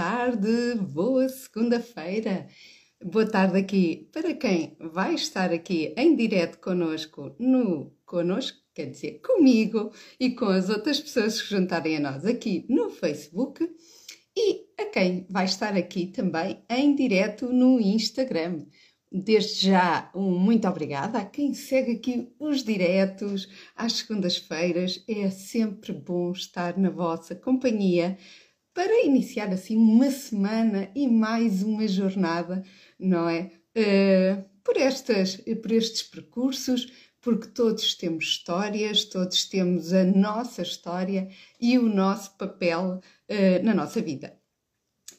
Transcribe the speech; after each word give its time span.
tarde, 0.00 0.76
boa 0.76 1.28
segunda-feira. 1.28 2.48
Boa 3.04 3.26
tarde 3.26 3.58
aqui 3.58 4.08
para 4.10 4.32
quem 4.32 4.74
vai 4.80 5.14
estar 5.14 5.52
aqui 5.52 5.92
em 5.94 6.16
direto 6.16 6.58
connosco, 6.58 7.36
no 7.38 7.94
connosco, 8.06 8.56
quer 8.74 8.86
dizer, 8.86 9.20
comigo 9.20 9.92
e 10.18 10.30
com 10.30 10.46
as 10.46 10.70
outras 10.70 10.98
pessoas 11.00 11.42
que 11.42 11.50
juntarem 11.50 11.98
a 11.98 12.00
nós 12.00 12.24
aqui 12.24 12.64
no 12.70 12.88
Facebook 12.88 13.62
e 14.34 14.64
a 14.80 14.86
quem 14.86 15.26
vai 15.28 15.44
estar 15.44 15.76
aqui 15.76 16.06
também 16.06 16.64
em 16.70 16.94
direto 16.94 17.52
no 17.52 17.78
Instagram. 17.78 18.64
Desde 19.12 19.66
já, 19.66 20.10
um 20.14 20.30
muito 20.30 20.66
obrigada 20.66 21.18
a 21.18 21.26
quem 21.26 21.52
segue 21.52 21.96
aqui 21.96 22.32
os 22.38 22.64
diretos 22.64 23.46
às 23.76 23.94
segundas-feiras. 23.94 25.04
É 25.06 25.28
sempre 25.28 25.92
bom 25.92 26.32
estar 26.32 26.78
na 26.78 26.88
vossa 26.88 27.34
companhia 27.34 28.16
para 28.74 29.04
iniciar 29.04 29.52
assim 29.52 29.76
uma 29.76 30.10
semana 30.10 30.90
e 30.94 31.08
mais 31.08 31.62
uma 31.62 31.86
jornada, 31.86 32.62
não 32.98 33.28
é? 33.28 33.50
Uh, 33.76 34.44
por, 34.64 34.76
estas, 34.76 35.36
por 35.36 35.72
estes 35.72 36.02
percursos, 36.02 36.92
porque 37.20 37.48
todos 37.48 37.94
temos 37.94 38.24
histórias, 38.24 39.04
todos 39.04 39.44
temos 39.44 39.92
a 39.92 40.04
nossa 40.04 40.62
história 40.62 41.28
e 41.60 41.78
o 41.78 41.82
nosso 41.82 42.36
papel 42.36 43.00
uh, 43.28 43.64
na 43.64 43.74
nossa 43.74 44.00
vida. 44.00 44.39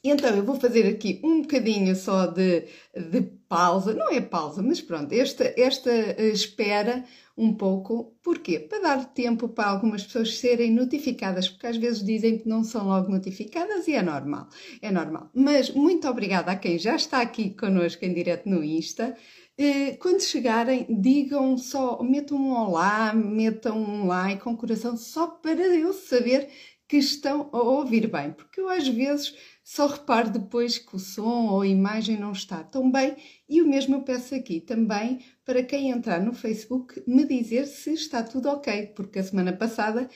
Então, 0.04 0.36
eu 0.36 0.44
vou 0.44 0.60
fazer 0.60 0.88
aqui 0.88 1.20
um 1.24 1.42
bocadinho 1.44 1.96
só 1.96 2.26
de, 2.26 2.66
de 2.96 3.22
pausa, 3.48 3.94
não 3.94 4.10
é 4.12 4.20
pausa, 4.20 4.62
mas 4.64 4.82
pronto, 4.82 5.14
esta, 5.14 5.54
esta 5.56 5.92
eh, 5.92 6.30
espera 6.30 7.06
um 7.38 7.54
pouco, 7.54 8.16
porquê? 8.24 8.60
Para 8.60 8.80
dar 8.80 9.06
tempo 9.14 9.48
para 9.48 9.70
algumas 9.70 10.04
pessoas 10.04 10.38
serem 10.40 10.72
notificadas, 10.72 11.48
porque 11.50 11.68
às 11.68 11.78
vezes 11.78 12.04
dizem 12.04 12.40
que 12.40 12.48
não 12.50 12.64
são 12.64 12.88
logo 12.88 13.12
notificadas 13.12 13.88
e 13.88 13.94
é 13.94 14.02
normal, 14.02 14.48
é 14.82 14.92
normal. 14.92 15.30
Mas 15.36 15.70
muito 15.70 16.08
obrigada 16.08 16.52
a 16.52 16.56
quem 16.56 16.80
já 16.80 16.96
está 16.96 17.22
aqui 17.22 17.52
connosco 17.52 18.04
em 18.04 18.14
direto 18.14 18.50
no 18.50 18.64
Insta. 18.64 19.16
Eh, 19.58 19.98
quando 19.98 20.22
chegarem, 20.22 20.88
digam 20.90 21.58
só, 21.58 22.02
metam 22.02 22.38
um 22.38 22.54
olá, 22.54 23.14
metam 23.14 23.78
um 23.78 24.08
like, 24.08 24.48
um 24.48 24.56
coração, 24.56 24.98
só 24.98 25.28
para 25.28 25.62
eu 25.62 25.94
saber 25.94 26.50
que 26.92 26.98
estão 26.98 27.50
a 27.54 27.62
ouvir 27.62 28.12
bem, 28.12 28.34
porque 28.34 28.60
eu 28.60 28.68
às 28.68 28.86
vezes 28.86 29.34
só 29.64 29.88
reparo 29.88 30.30
depois 30.30 30.78
que 30.78 30.94
o 30.94 31.00
som 31.00 31.48
ou 31.48 31.62
a 31.62 31.68
imagem 31.68 32.20
não 32.20 32.34
está 32.34 32.62
tão 32.66 32.92
bem 32.92 33.16
e 33.48 33.62
o 33.62 33.66
mesmo 33.66 33.96
eu 33.96 34.02
peço 34.02 34.36
aqui 34.36 34.60
também 34.60 35.22
para 35.46 35.64
quem 35.64 35.90
entrar 35.90 36.20
no 36.20 36.34
Facebook 36.34 37.02
me 37.08 37.26
dizer 37.26 37.66
se 37.66 37.94
está 37.94 38.22
tudo 38.22 38.50
ok, 38.50 38.88
porque 38.88 39.20
a 39.20 39.24
semana 39.24 39.54
passada 39.54 40.10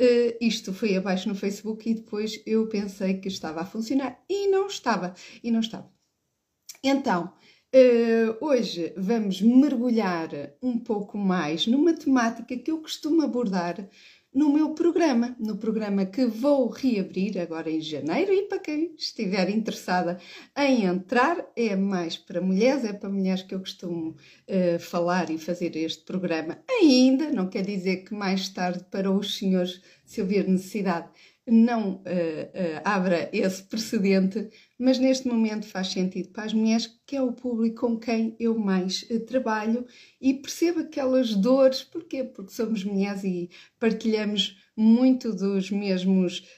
uh, 0.00 0.36
isto 0.40 0.72
foi 0.72 0.96
abaixo 0.96 1.28
no 1.28 1.34
Facebook 1.34 1.86
e 1.90 1.96
depois 1.96 2.42
eu 2.46 2.66
pensei 2.66 3.20
que 3.20 3.28
estava 3.28 3.60
a 3.60 3.66
funcionar 3.66 4.18
e 4.26 4.48
não 4.48 4.68
estava, 4.68 5.12
e 5.44 5.50
não 5.50 5.60
estava. 5.60 5.92
Então, 6.82 7.30
uh, 7.74 8.38
hoje 8.40 8.94
vamos 8.96 9.42
mergulhar 9.42 10.30
um 10.62 10.78
pouco 10.78 11.18
mais 11.18 11.66
numa 11.66 11.92
temática 11.92 12.56
que 12.56 12.70
eu 12.70 12.80
costumo 12.80 13.20
abordar 13.20 13.86
no 14.34 14.50
meu 14.50 14.70
programa, 14.70 15.36
no 15.38 15.56
programa 15.56 16.06
que 16.06 16.24
vou 16.24 16.68
reabrir 16.68 17.38
agora 17.38 17.70
em 17.70 17.80
janeiro. 17.80 18.32
E 18.32 18.42
para 18.42 18.58
quem 18.58 18.94
estiver 18.96 19.50
interessada 19.50 20.18
em 20.56 20.84
entrar, 20.84 21.46
é 21.54 21.76
mais 21.76 22.16
para 22.16 22.40
mulheres, 22.40 22.84
é 22.84 22.92
para 22.92 23.10
mulheres 23.10 23.42
que 23.42 23.54
eu 23.54 23.60
costumo 23.60 24.10
uh, 24.48 24.78
falar 24.78 25.30
e 25.30 25.36
fazer 25.36 25.76
este 25.76 26.02
programa 26.04 26.58
ainda. 26.68 27.30
Não 27.30 27.48
quer 27.48 27.64
dizer 27.64 28.04
que 28.04 28.14
mais 28.14 28.48
tarde, 28.48 28.84
para 28.90 29.10
os 29.10 29.36
senhores, 29.36 29.82
se 30.04 30.22
houver 30.22 30.48
necessidade, 30.48 31.08
não 31.46 31.94
uh, 31.94 31.98
uh, 31.98 32.80
abra 32.84 33.28
esse 33.32 33.62
precedente, 33.64 34.48
mas 34.78 34.98
neste 34.98 35.26
momento 35.26 35.66
faz 35.66 35.88
sentido 35.88 36.28
para 36.30 36.44
as 36.44 36.52
mulheres, 36.52 36.88
que 37.04 37.16
é 37.16 37.22
o 37.22 37.32
público 37.32 37.86
com 37.86 37.98
quem 37.98 38.36
eu 38.38 38.56
mais 38.56 39.02
uh, 39.10 39.20
trabalho 39.20 39.84
e 40.20 40.34
percebo 40.34 40.80
aquelas 40.80 41.34
dores, 41.34 41.82
porquê? 41.82 42.22
Porque 42.22 42.52
somos 42.52 42.84
mulheres 42.84 43.24
e 43.24 43.50
partilhamos 43.78 44.56
muito 44.76 45.34
dos 45.34 45.70
mesmos 45.70 46.48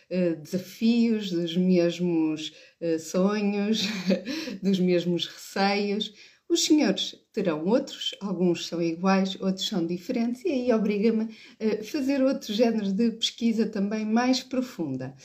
desafios, 0.41 1.33
dos 1.33 1.57
mesmos 1.57 2.53
sonhos, 3.01 3.89
dos 4.63 4.79
mesmos 4.79 5.27
receios. 5.27 6.15
Os 6.55 6.67
senhores 6.67 7.17
terão 7.33 7.67
outros, 7.67 8.15
alguns 8.21 8.69
são 8.69 8.81
iguais, 8.81 9.35
outros 9.41 9.67
são 9.67 9.85
diferentes, 9.85 10.45
e 10.45 10.53
aí 10.53 10.73
obriga-me 10.73 11.37
a 11.59 11.83
fazer 11.83 12.23
outro 12.23 12.55
género 12.55 12.93
de 12.93 13.11
pesquisa 13.11 13.67
também 13.67 14.07
mais 14.07 14.41
profunda. 14.41 15.17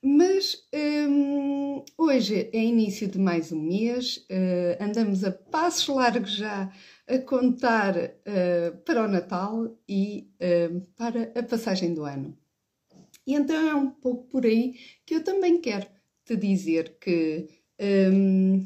Mas 0.00 0.56
hum, 0.72 1.84
hoje 1.98 2.48
é 2.52 2.62
início 2.62 3.08
de 3.08 3.18
mais 3.18 3.50
um 3.50 3.60
mês, 3.60 4.18
uh, 4.30 4.80
andamos 4.80 5.24
a 5.24 5.32
passos 5.32 5.88
largos 5.88 6.36
já 6.36 6.72
a 7.08 7.18
contar 7.18 7.96
uh, 7.96 8.76
para 8.84 9.04
o 9.04 9.08
Natal 9.08 9.76
e 9.88 10.30
uh, 10.40 10.80
para 10.94 11.32
a 11.34 11.42
passagem 11.42 11.92
do 11.92 12.04
ano. 12.04 12.38
E 13.26 13.34
então 13.34 13.68
é 13.68 13.74
um 13.74 13.90
pouco 13.90 14.28
por 14.28 14.46
aí 14.46 14.76
que 15.04 15.16
eu 15.16 15.24
também 15.24 15.60
quero 15.60 15.88
te 16.24 16.36
dizer 16.36 16.98
que 17.00 17.48
hum, 17.80 18.64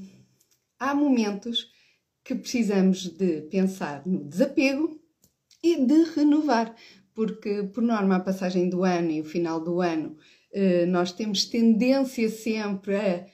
há 0.79 0.95
momentos 0.95 1.72
que 2.25 2.35
precisamos 2.35 3.09
de 3.09 3.43
pensar 3.43 4.03
no 4.07 4.25
desapego 4.25 5.01
e 5.63 5.77
de 5.85 6.05
renovar, 6.15 6.75
porque, 7.15 7.65
por 7.65 7.83
norma, 7.83 8.17
a 8.17 8.21
passagem 8.21 8.69
do 8.69 8.85
ano 8.85 9.11
e 9.11 9.21
o 9.21 9.25
final 9.25 9.61
do 9.61 9.81
ano, 9.81 10.17
eh, 10.53 10.87
nós 10.87 11.13
temos 11.13 11.45
tendência 11.45 12.29
sempre 12.29 12.97
a 12.97 13.27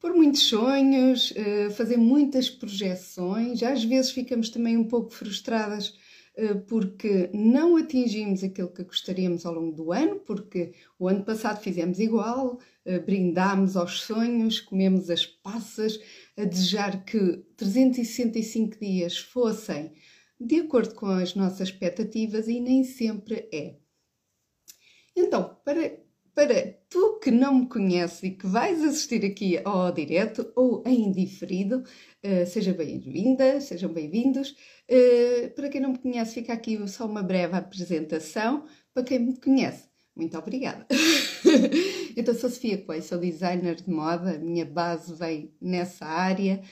pôr 0.00 0.14
muitos 0.14 0.42
sonhos, 0.42 1.32
eh, 1.36 1.70
fazer 1.70 1.96
muitas 1.96 2.48
projeções, 2.48 3.62
às 3.62 3.84
vezes 3.84 4.10
ficamos 4.10 4.48
também 4.50 4.76
um 4.76 4.84
pouco 4.84 5.10
frustradas 5.10 5.94
eh, 6.36 6.54
porque 6.54 7.30
não 7.32 7.76
atingimos 7.76 8.44
aquilo 8.44 8.68
que 8.68 8.84
gostaríamos 8.84 9.44
ao 9.44 9.54
longo 9.54 9.72
do 9.72 9.92
ano, 9.92 10.16
porque 10.20 10.72
o 10.98 11.08
ano 11.08 11.24
passado 11.24 11.60
fizemos 11.62 11.98
igual, 11.98 12.58
brindámos 13.04 13.76
aos 13.76 14.02
sonhos, 14.02 14.60
comemos 14.60 15.10
as 15.10 15.26
passas, 15.26 15.98
a 16.36 16.44
desejar 16.44 17.04
que 17.04 17.44
365 17.56 18.78
dias 18.78 19.18
fossem 19.18 19.92
de 20.38 20.60
acordo 20.60 20.94
com 20.94 21.06
as 21.06 21.34
nossas 21.34 21.68
expectativas 21.68 22.46
e 22.46 22.60
nem 22.60 22.84
sempre 22.84 23.48
é. 23.52 23.76
Então, 25.16 25.56
para, 25.64 25.98
para 26.34 26.74
tu 26.90 27.18
que 27.20 27.30
não 27.30 27.60
me 27.60 27.68
conheces 27.68 28.22
e 28.22 28.30
que 28.32 28.46
vais 28.46 28.84
assistir 28.84 29.24
aqui 29.24 29.58
ao 29.64 29.90
direto 29.90 30.52
ou 30.54 30.82
em 30.86 31.10
diferido, 31.10 31.78
uh, 31.78 32.46
seja 32.46 32.74
bem-vinda, 32.74 33.58
sejam 33.62 33.90
bem-vindos. 33.90 34.54
Uh, 34.90 35.50
para 35.54 35.70
quem 35.70 35.80
não 35.80 35.92
me 35.92 35.98
conhece, 35.98 36.34
fica 36.34 36.52
aqui 36.52 36.86
só 36.86 37.06
uma 37.06 37.22
breve 37.22 37.56
apresentação. 37.56 38.66
Para 38.92 39.04
quem 39.04 39.20
me 39.20 39.40
conhece, 39.40 39.88
muito 40.14 40.36
obrigada. 40.36 40.86
então, 42.16 42.34
sou 42.34 42.50
Sofia 42.50 42.78
Coelho, 42.78 43.02
sou 43.02 43.18
designer 43.18 43.76
de 43.76 43.90
moda, 43.90 44.36
a 44.36 44.38
minha 44.38 44.64
base 44.64 45.14
vem 45.14 45.54
nessa 45.60 46.04
área, 46.04 46.62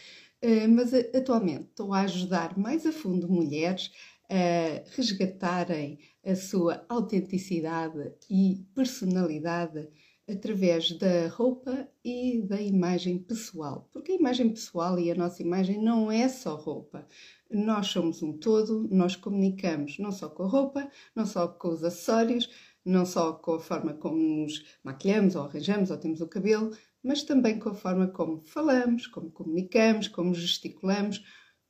eh, 0.42 0.66
mas 0.66 0.92
atualmente 0.92 1.64
estou 1.64 1.92
a 1.92 2.00
ajudar 2.00 2.58
mais 2.58 2.86
a 2.86 2.92
fundo 2.92 3.28
mulheres 3.28 3.90
a 4.28 4.82
resgatarem 4.96 5.98
a 6.24 6.34
sua 6.34 6.84
autenticidade 6.88 8.12
e 8.30 8.66
personalidade 8.74 9.88
através 10.28 10.91
da 10.92 11.28
roupa 11.28 11.86
e 12.02 12.41
da 12.42 12.60
imagem 12.60 13.18
pessoal. 13.18 13.88
Porque 13.92 14.12
a 14.12 14.16
imagem 14.16 14.48
pessoal 14.48 14.98
e 14.98 15.10
a 15.10 15.14
nossa 15.14 15.42
imagem 15.42 15.82
não 15.82 16.10
é 16.10 16.28
só 16.28 16.56
roupa. 16.56 17.06
Nós 17.50 17.88
somos 17.88 18.22
um 18.22 18.32
todo, 18.32 18.88
nós 18.91 19.14
comunicamos 19.16 19.98
não 19.98 20.10
só 20.10 20.28
com 20.28 20.44
a 20.44 20.48
roupa, 20.48 20.88
não 21.14 21.26
só 21.26 21.46
com 21.46 21.68
os 21.68 21.84
acessórios, 21.84 22.48
não 22.84 23.06
só 23.06 23.33
com 23.33 23.55
a 23.55 23.61
forma 23.61 23.95
como 23.95 24.17
nos 24.17 24.65
maquilhamos 24.83 25.34
ou 25.34 25.45
arranjamos 25.45 25.91
ou 25.91 25.97
temos 25.97 26.21
o 26.21 26.28
cabelo, 26.28 26.77
mas 27.03 27.22
também 27.22 27.59
com 27.59 27.71
a 27.71 27.75
forma 27.75 28.09
como 28.09 28.42
falamos, 28.45 29.07
como 29.07 29.31
comunicamos, 29.31 30.09
como 30.09 30.34
gesticulamos, 30.34 31.25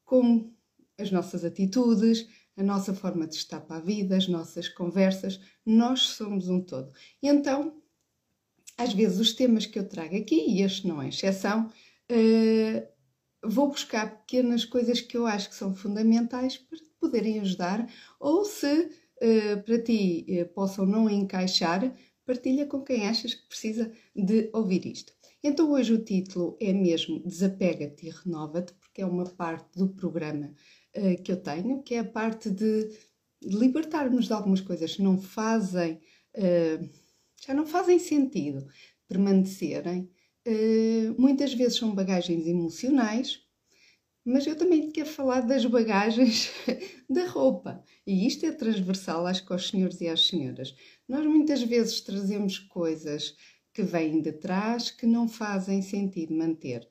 como 0.04 0.56
as 0.98 1.10
nossas 1.10 1.44
atitudes, 1.44 2.28
a 2.56 2.62
nossa 2.62 2.94
forma 2.94 3.26
de 3.26 3.34
estar 3.34 3.60
para 3.60 3.76
a 3.76 3.80
vida, 3.80 4.16
as 4.16 4.28
nossas 4.28 4.68
conversas. 4.68 5.40
Nós 5.66 6.00
somos 6.00 6.48
um 6.48 6.60
todo. 6.60 6.92
E 7.22 7.28
então, 7.28 7.82
às 8.76 8.92
vezes, 8.92 9.18
os 9.18 9.32
temas 9.32 9.66
que 9.66 9.78
eu 9.78 9.88
trago 9.88 10.16
aqui, 10.16 10.36
e 10.36 10.62
este 10.62 10.86
não 10.86 11.02
é 11.02 11.08
exceção, 11.08 11.70
uh, 12.10 12.94
vou 13.44 13.68
buscar 13.68 14.18
pequenas 14.18 14.64
coisas 14.64 15.00
que 15.00 15.16
eu 15.16 15.26
acho 15.26 15.48
que 15.48 15.54
são 15.54 15.74
fundamentais 15.74 16.56
para 16.56 16.78
poderem 17.00 17.40
ajudar, 17.40 17.88
ou 18.18 18.44
se 18.44 18.90
eh, 19.24 19.56
para 19.56 19.78
ti 19.78 20.26
uh, 20.28 20.52
possam 20.52 20.84
não 20.84 21.08
encaixar, 21.08 21.96
partilha 22.26 22.66
com 22.66 22.82
quem 22.82 23.08
achas 23.08 23.32
que 23.32 23.48
precisa 23.48 23.90
de 24.14 24.50
ouvir 24.52 24.84
isto. 24.84 25.14
Então 25.42 25.72
hoje 25.72 25.94
o 25.94 26.04
título 26.04 26.58
é 26.60 26.74
mesmo 26.74 27.20
Desapega-te 27.20 28.06
e 28.06 28.10
Renova-te, 28.10 28.74
porque 28.74 29.00
é 29.00 29.06
uma 29.06 29.24
parte 29.24 29.78
do 29.78 29.88
programa 29.88 30.52
uh, 30.94 31.22
que 31.22 31.32
eu 31.32 31.38
tenho, 31.38 31.82
que 31.82 31.94
é 31.94 32.00
a 32.00 32.04
parte 32.04 32.50
de 32.50 32.90
libertarmos 33.42 34.26
de 34.26 34.34
algumas 34.34 34.60
coisas 34.60 34.94
que 34.94 35.02
não 35.02 35.18
fazem, 35.18 36.00
já 37.46 37.52
não 37.52 37.66
fazem 37.66 37.98
sentido 37.98 38.66
permanecerem 39.06 40.10
muitas 41.18 41.52
vezes 41.52 41.76
são 41.76 41.94
bagagens 41.94 42.46
emocionais, 42.46 43.43
mas 44.24 44.46
eu 44.46 44.56
também 44.56 44.90
quero 44.90 45.08
falar 45.08 45.42
das 45.42 45.66
bagagens 45.66 46.50
da 47.10 47.26
roupa. 47.26 47.84
E 48.06 48.26
isto 48.26 48.46
é 48.46 48.52
transversal, 48.52 49.26
acho 49.26 49.44
que 49.44 49.52
aos 49.52 49.68
senhores 49.68 50.00
e 50.00 50.08
às 50.08 50.26
senhoras. 50.26 50.74
Nós 51.06 51.26
muitas 51.26 51.62
vezes 51.62 52.00
trazemos 52.00 52.58
coisas 52.58 53.36
que 53.72 53.82
vêm 53.82 54.22
de 54.22 54.32
trás 54.32 54.90
que 54.90 55.06
não 55.06 55.28
fazem 55.28 55.82
sentido 55.82 56.34
manter. 56.34 56.88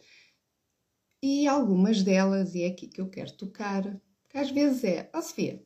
E 1.21 1.47
algumas 1.47 2.03
delas, 2.03 2.53
e 2.53 2.63
é 2.63 2.67
aqui 2.67 2.87
que 2.87 3.01
eu 3.01 3.09
quero 3.09 3.31
tocar, 3.33 3.83
que 4.29 4.37
às 4.37 4.51
vezes 4.51 4.83
é, 4.83 5.09
ó 5.13 5.19
oh, 5.19 5.21
Sofia, 5.21 5.65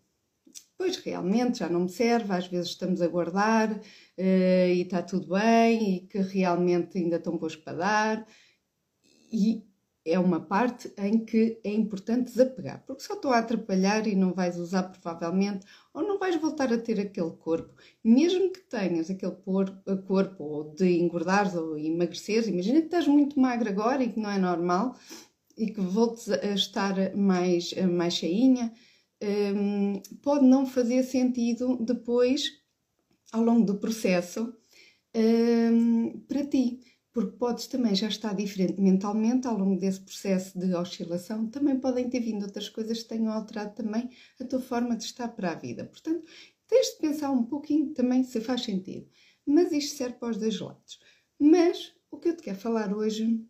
pois 0.77 0.97
realmente 0.97 1.59
já 1.59 1.69
não 1.69 1.81
me 1.81 1.89
serve, 1.89 2.31
às 2.31 2.47
vezes 2.47 2.69
estamos 2.69 3.01
a 3.01 3.07
guardar 3.07 3.71
uh, 3.73 3.81
e 4.17 4.81
está 4.81 5.01
tudo 5.01 5.29
bem 5.29 5.95
e 5.95 5.99
que 6.01 6.19
realmente 6.19 6.97
ainda 6.97 7.17
estão 7.17 7.37
boas 7.37 7.55
para 7.55 7.77
dar. 7.77 8.27
E 9.33 9.66
é 10.07 10.17
uma 10.17 10.39
parte 10.39 10.91
em 10.97 11.19
que 11.19 11.59
é 11.63 11.71
importante 11.73 12.31
desapegar, 12.31 12.83
porque 12.87 13.03
só 13.03 13.13
estão 13.13 13.31
a 13.31 13.39
atrapalhar 13.39 14.07
e 14.07 14.15
não 14.15 14.33
vais 14.33 14.57
usar 14.57 14.83
provavelmente, 14.83 15.65
ou 15.93 16.01
não 16.01 16.17
vais 16.17 16.35
voltar 16.37 16.71
a 16.71 16.77
ter 16.77 16.99
aquele 16.99 17.31
corpo. 17.31 17.73
Mesmo 18.03 18.51
que 18.51 18.61
tenhas 18.61 19.09
aquele 19.09 19.35
corpo, 19.35 20.43
ou 20.43 20.73
de 20.73 20.97
engordares 20.97 21.55
ou 21.55 21.77
emagreceres, 21.77 22.47
imagina 22.47 22.79
que 22.79 22.87
estás 22.87 23.07
muito 23.07 23.39
magro 23.39 23.67
agora 23.69 24.03
e 24.03 24.11
que 24.11 24.19
não 24.19 24.31
é 24.31 24.37
normal, 24.37 24.95
e 25.57 25.71
que 25.71 25.81
voltes 25.81 26.29
a 26.29 26.53
estar 26.53 27.15
mais, 27.15 27.73
mais 27.73 28.13
cheinha, 28.13 28.71
um, 29.21 30.01
pode 30.21 30.45
não 30.45 30.65
fazer 30.65 31.03
sentido 31.03 31.77
depois, 31.81 32.43
ao 33.33 33.41
longo 33.41 33.65
do 33.65 33.77
processo, 33.77 34.53
um, 35.15 36.19
para 36.27 36.45
ti 36.45 36.79
porque 37.17 37.35
podes 37.35 37.65
também 37.65 37.95
já 37.95 38.09
estar 38.09 38.35
diferente 38.35 38.79
mentalmente 38.79 39.47
ao 39.47 39.57
longo 39.57 39.79
desse 39.79 40.01
processo 40.01 40.59
de 40.59 40.71
oscilação. 40.75 41.49
Também 41.49 41.79
podem 41.79 42.07
ter 42.07 42.19
vindo 42.19 42.43
outras 42.43 42.69
coisas 42.69 43.01
que 43.01 43.09
tenham 43.09 43.33
alterado 43.33 43.73
também 43.73 44.11
a 44.39 44.45
tua 44.45 44.61
forma 44.61 44.95
de 44.95 45.05
estar 45.05 45.29
para 45.29 45.49
a 45.49 45.55
vida. 45.55 45.83
Portanto, 45.83 46.23
tens 46.67 46.89
de 46.91 46.97
pensar 46.97 47.31
um 47.31 47.43
pouquinho 47.43 47.91
também 47.91 48.23
se 48.23 48.39
faz 48.39 48.63
sentido. 48.63 49.09
Mas 49.47 49.71
isto 49.71 49.97
serve 49.97 50.17
para 50.17 50.29
os 50.29 50.37
dois 50.37 50.59
lados. 50.59 50.99
Mas 51.39 51.91
o 52.11 52.19
que 52.19 52.29
eu 52.29 52.37
te 52.37 52.43
quero 52.43 52.59
falar 52.59 52.95
hoje 52.95 53.43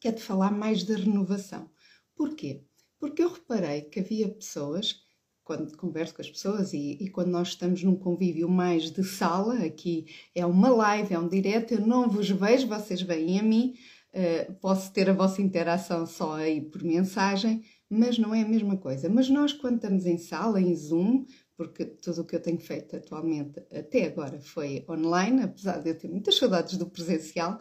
de 0.00 0.22
falar 0.22 0.52
mais 0.52 0.84
da 0.84 0.94
renovação. 0.94 1.68
Porquê? 2.14 2.62
Porque 3.00 3.24
eu 3.24 3.32
reparei 3.32 3.82
que 3.82 3.98
havia 3.98 4.28
pessoas 4.28 5.03
quando 5.44 5.76
converso 5.76 6.14
com 6.14 6.22
as 6.22 6.30
pessoas 6.30 6.72
e, 6.72 6.96
e, 6.98 7.10
quando 7.10 7.28
nós 7.28 7.48
estamos 7.48 7.82
num 7.82 7.96
convívio 7.96 8.48
mais 8.48 8.90
de 8.90 9.04
sala, 9.04 9.62
aqui 9.64 10.06
é 10.34 10.44
uma 10.44 10.70
live, 10.70 11.14
é 11.14 11.18
um 11.18 11.28
direto, 11.28 11.74
eu 11.74 11.86
não 11.86 12.08
vos 12.08 12.30
vejo, 12.30 12.66
vocês 12.66 13.02
veem 13.02 13.38
a 13.38 13.42
mim, 13.42 13.74
uh, 14.14 14.54
posso 14.54 14.92
ter 14.92 15.08
a 15.10 15.12
vossa 15.12 15.42
interação 15.42 16.06
só 16.06 16.36
aí 16.36 16.62
por 16.62 16.82
mensagem, 16.82 17.62
mas 17.90 18.18
não 18.18 18.34
é 18.34 18.42
a 18.42 18.48
mesma 18.48 18.76
coisa. 18.78 19.08
Mas 19.08 19.28
nós, 19.28 19.52
quando 19.52 19.76
estamos 19.76 20.06
em 20.06 20.16
sala, 20.16 20.60
em 20.60 20.74
Zoom, 20.74 21.26
porque 21.56 21.84
tudo 21.84 22.22
o 22.22 22.24
que 22.24 22.34
eu 22.34 22.42
tenho 22.42 22.58
feito 22.58 22.96
atualmente 22.96 23.60
até 23.70 24.06
agora 24.06 24.40
foi 24.40 24.84
online, 24.88 25.42
apesar 25.42 25.78
de 25.78 25.90
eu 25.90 25.98
ter 25.98 26.08
muitas 26.08 26.36
saudades 26.36 26.78
do 26.78 26.86
presencial, 26.86 27.60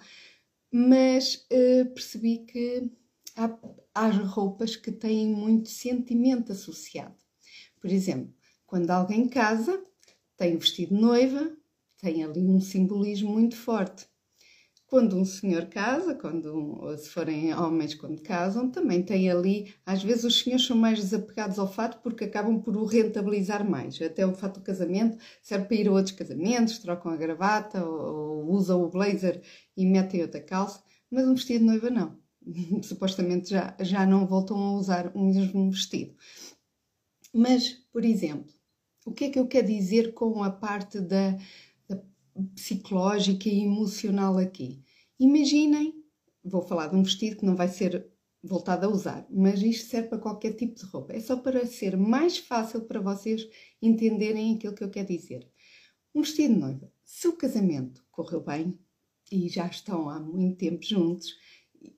mas 0.71 1.45
uh, 1.51 1.94
percebi 1.94 2.39
que 2.45 2.89
há, 3.35 3.56
há 3.94 4.07
roupas 4.07 4.75
que 4.75 4.91
têm 4.91 5.27
muito 5.27 5.69
sentimento 5.69 6.53
associado. 6.53 7.23
Por 7.83 7.91
exemplo, 7.91 8.33
quando 8.65 8.89
alguém 8.91 9.27
casa, 9.27 9.83
tem 10.38 10.56
o 10.56 10.59
vestido 10.59 10.95
de 10.95 11.01
noiva, 11.01 11.51
tem 12.00 12.24
ali 12.24 12.39
um 12.39 12.62
simbolismo 12.62 13.30
muito 13.30 13.57
forte. 13.57 14.07
Quando 14.88 15.18
um 15.18 15.25
senhor 15.25 15.65
casa, 15.65 16.15
quando 16.15 16.95
se 16.97 17.09
forem 17.09 17.53
homens 17.53 17.94
quando 17.94 18.21
casam, 18.21 18.69
também 18.71 19.03
tem 19.03 19.30
ali, 19.30 19.74
às 19.85 20.01
vezes 20.01 20.24
os 20.24 20.39
senhores 20.39 20.65
são 20.65 20.77
mais 20.77 20.97
desapegados 20.97 21.59
ao 21.59 21.69
fato 21.69 22.01
porque 22.01 22.24
acabam 22.24 22.62
por 22.62 22.77
o 22.77 22.85
rentabilizar 22.85 23.69
mais. 23.69 24.01
Até 24.01 24.25
o 24.25 24.33
fato 24.33 24.62
do 24.62 24.65
casamento 24.65 25.18
serve 25.41 25.65
para 25.65 25.75
ir 25.75 25.89
a 25.89 25.91
outros 25.91 26.15
casamentos, 26.15 26.80
trocam 26.80 27.12
a 27.12 27.18
gravata 27.18 27.85
ou, 27.85 28.45
ou 28.45 28.51
usam 28.53 28.81
o 28.81 28.89
blazer 28.89 29.41
e 29.75 29.85
metem 29.85 30.21
outra 30.21 30.39
calça, 30.39 30.81
mas 31.12 31.27
um 31.27 31.33
vestido 31.33 31.59
de 31.59 31.65
noiva 31.65 31.89
não. 31.89 32.18
Supostamente 32.81 33.50
já, 33.50 33.75
já 33.81 34.06
não 34.06 34.25
voltam 34.25 34.56
a 34.57 34.71
usar 34.77 35.12
o 35.13 35.21
mesmo 35.21 35.69
vestido. 35.69 36.15
Mas, 37.33 37.69
por 37.91 38.06
exemplo, 38.06 38.53
o 39.06 39.12
que 39.12 39.25
é 39.25 39.30
que 39.30 39.39
eu 39.39 39.47
quero 39.47 39.68
dizer 39.68 40.13
com 40.13 40.44
a 40.44 40.51
parte 40.51 41.01
da, 41.01 41.31
da 41.88 42.01
psicológica 42.53 43.50
e 43.50 43.63
emocional 43.63 44.38
aqui? 44.38 44.83
Imaginem, 45.19 45.94
vou 46.44 46.62
falar 46.62 46.88
de 46.88 46.95
um 46.95 47.03
vestido 47.03 47.38
que 47.38 47.45
não 47.45 47.56
vai 47.56 47.68
ser 47.68 48.07
voltado 48.44 48.85
a 48.85 48.89
usar, 48.89 49.25
mas 49.30 49.62
isto 49.62 49.89
serve 49.89 50.09
para 50.09 50.19
qualquer 50.19 50.53
tipo 50.53 50.75
de 50.75 50.85
roupa. 50.85 51.13
É 51.13 51.19
só 51.19 51.38
para 51.38 51.65
ser 51.65 51.97
mais 51.97 52.38
fácil 52.38 52.81
para 52.81 53.01
vocês 53.01 53.47
entenderem 53.81 54.56
aquilo 54.56 54.75
que 54.75 54.83
eu 54.83 54.91
quero 54.91 55.07
dizer. 55.07 55.50
Um 56.13 56.21
vestido 56.21 56.53
de 56.53 56.59
noiva. 56.59 56.91
Se 57.03 57.27
o 57.27 57.35
casamento 57.35 58.06
correu 58.12 58.41
bem 58.41 58.77
e 59.31 59.50
já 59.50 59.65
estão 59.65 60.09
há 60.09 60.19
muito 60.19 60.57
tempo 60.57 60.83
juntos, 60.83 61.33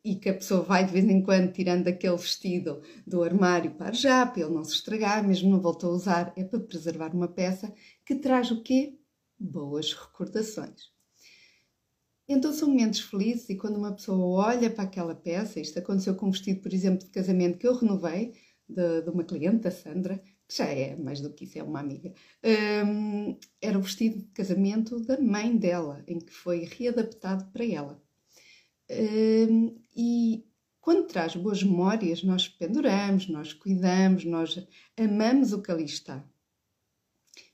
e 0.04 0.16
que 0.16 0.30
a 0.30 0.34
pessoa 0.34 0.62
vai 0.62 0.86
de 0.86 0.92
vez 0.92 1.06
em 1.06 1.22
quando 1.22 1.52
tirando 1.52 1.88
aquele 1.88 2.16
vestido 2.16 2.82
do 3.06 3.24
armário 3.24 3.72
para 3.76 3.92
já, 3.94 4.26
para 4.26 4.42
ele 4.42 4.54
não 4.54 4.64
se 4.64 4.74
estragar, 4.74 5.28
mesmo 5.28 5.50
não 5.50 5.62
voltou 5.62 5.92
a 5.92 5.96
usar, 5.96 6.34
é 6.36 6.44
para 6.44 6.60
preservar 6.60 7.14
uma 7.14 7.28
peça 7.28 7.74
que 8.06 8.16
traz 8.16 8.52
o 8.52 8.62
quê? 8.62 8.98
Boas 9.40 9.94
recordações. 9.94 10.94
Então 12.28 12.52
são 12.52 12.70
momentos 12.70 13.02
felizes 13.02 13.50
e 13.50 13.56
quando 13.56 13.78
uma 13.78 13.94
pessoa 13.94 14.48
olha 14.48 14.70
para 14.70 14.84
aquela 14.84 15.14
peça, 15.14 15.60
isto 15.60 15.78
aconteceu 15.78 16.16
com 16.16 16.28
um 16.28 16.32
vestido, 16.32 16.62
por 16.62 16.74
exemplo, 16.74 17.06
de 17.06 17.12
casamento 17.12 17.60
que 17.60 17.68
eu 17.68 17.76
renovei, 17.76 18.34
de, 18.68 19.02
de 19.04 19.10
uma 19.10 19.24
cliente, 19.24 19.58
da 19.64 19.72
Sandra, 19.72 20.18
que 20.48 20.58
já 20.58 20.66
é 20.66 20.96
mais 20.96 21.22
do 21.22 21.32
que 21.34 21.46
isso, 21.46 21.60
é 21.60 21.64
uma 21.64 21.80
amiga, 21.80 22.14
um, 22.86 23.38
era 23.62 23.78
o 23.78 23.82
vestido 23.82 24.20
de 24.20 24.28
casamento 24.28 25.00
da 25.02 25.20
mãe 25.20 25.56
dela, 25.56 26.04
em 26.08 26.20
que 26.20 26.32
foi 26.34 26.66
readaptado 26.66 27.52
para 27.52 27.66
ela. 27.66 28.05
E 28.90 30.46
quando 30.80 31.08
traz 31.08 31.36
boas 31.36 31.64
memórias, 31.64 32.22
nós 32.24 32.48
penduramos, 32.48 33.28
nós 33.28 33.54
cuidamos, 33.54 34.24
nós 34.26 34.68
amamos 34.96 35.52
o 35.52 35.62
que 35.62 35.72
ali 35.72 35.86
está. 35.86 36.24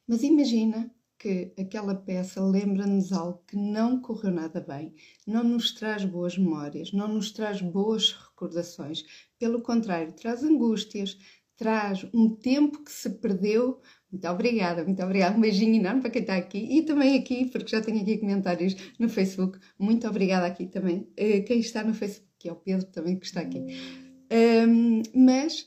Mas 0.06 0.24
imagina 0.24 0.94
que 1.18 1.54
aquela 1.58 1.96
peça 1.96 2.44
lembra-nos 2.44 3.14
algo 3.14 3.44
que 3.48 3.56
não 3.56 4.02
correu 4.02 4.32
nada 4.32 4.60
bem, 4.60 4.94
não 5.26 5.44
nos 5.44 5.72
traz 5.72 6.04
boas 6.04 6.38
memórias, 6.38 6.92
não 6.92 7.08
nos 7.08 7.32
traz 7.32 7.62
boas 7.62 8.12
recordações. 8.12 9.06
Pelo 9.38 9.62
contrário, 9.62 10.12
traz 10.14 10.44
angústias, 10.44 11.18
traz 11.56 12.06
um 12.12 12.36
tempo 12.36 12.84
que 12.84 12.92
se 12.92 13.10
perdeu 13.10 13.80
muito 14.12 14.28
obrigada, 14.28 14.84
muito 14.84 15.02
obrigada. 15.02 15.38
Um 15.38 15.42
beijinho 15.42 15.76
enorme 15.76 16.02
para 16.02 16.10
quem 16.10 16.22
está 16.22 16.36
aqui 16.36 16.58
e 16.58 16.84
também 16.84 17.18
aqui, 17.18 17.46
porque 17.46 17.70
já 17.70 17.82
tenho 17.82 18.02
aqui 18.02 18.18
comentários 18.18 18.76
no 19.00 19.08
Facebook. 19.08 19.58
Muito 19.80 20.08
obrigada 20.08 20.46
aqui 20.46 20.68
também. 20.68 21.08
Uh, 21.18 21.44
quem 21.46 21.60
está 21.60 21.84
no 21.84 21.94
Facebook, 21.94 22.30
que 22.38 22.50
é 22.50 22.52
o 22.52 22.56
Pedro 22.56 22.88
também 22.88 23.18
que 23.18 23.26
está 23.26 23.42
aqui. 23.42 23.60
Um, 24.32 25.02
mas 25.14 25.66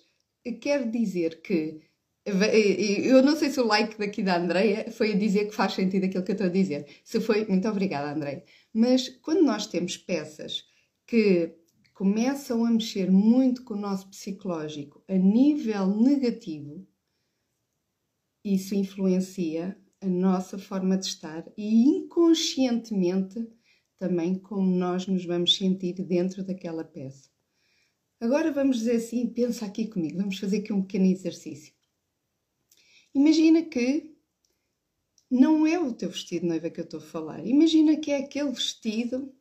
quero 0.61 0.91
dizer 0.91 1.41
que 1.41 1.81
eu 2.27 3.23
não 3.23 3.37
sei 3.37 3.51
se 3.51 3.61
o 3.61 3.67
like 3.67 3.99
daqui 3.99 4.23
da 4.23 4.39
Andreia 4.39 4.91
foi 4.91 5.13
a 5.13 5.17
dizer 5.17 5.47
que 5.47 5.55
faz 5.55 5.75
sentido 5.75 6.05
aquilo 6.05 6.25
que 6.25 6.31
eu 6.31 6.35
estou 6.35 6.47
a 6.47 6.51
dizer. 6.51 6.87
Se 7.05 7.21
foi, 7.21 7.45
muito 7.47 7.69
obrigada, 7.69 8.13
Andreia. 8.13 8.43
Mas 8.73 9.09
quando 9.09 9.43
nós 9.43 9.67
temos 9.67 9.99
peças 9.99 10.65
que 11.07 11.55
começam 11.93 12.65
a 12.65 12.71
mexer 12.71 13.11
muito 13.11 13.63
com 13.63 13.75
o 13.75 13.81
nosso 13.81 14.09
psicológico 14.09 15.03
a 15.07 15.15
nível 15.15 15.87
negativo, 15.87 16.87
isso 18.45 18.75
influencia 18.75 19.77
a 20.01 20.07
nossa 20.07 20.59
forma 20.59 20.99
de 20.99 21.07
estar 21.07 21.45
e 21.57 21.89
inconscientemente 21.89 23.49
também 23.97 24.39
como 24.39 24.69
nós 24.77 25.07
nos 25.07 25.25
vamos 25.25 25.57
sentir 25.57 25.95
dentro 25.95 26.45
daquela 26.45 26.85
peça. 26.85 27.31
Agora 28.21 28.53
vamos 28.53 28.79
dizer 28.79 28.97
assim, 28.97 29.27
pensa 29.27 29.65
aqui 29.65 29.87
comigo, 29.87 30.19
vamos 30.19 30.39
fazer 30.39 30.59
aqui 30.59 30.73
um 30.73 30.83
pequeno 30.83 31.07
exercício. 31.07 31.73
Imagina 33.15 33.63
que 33.63 34.15
não 35.31 35.67
é 35.67 35.79
o 35.79 35.93
teu 35.93 36.11
vestido 36.11 36.43
de 36.43 36.49
noiva 36.49 36.71
que 36.71 36.81
eu 36.81 36.85
estou 36.85 37.01
a 37.01 37.03
falar. 37.03 37.47
Imagina 37.47 37.97
que 37.97 38.11
é 38.11 38.19
aquele 38.19 38.51
vestido 38.51 39.33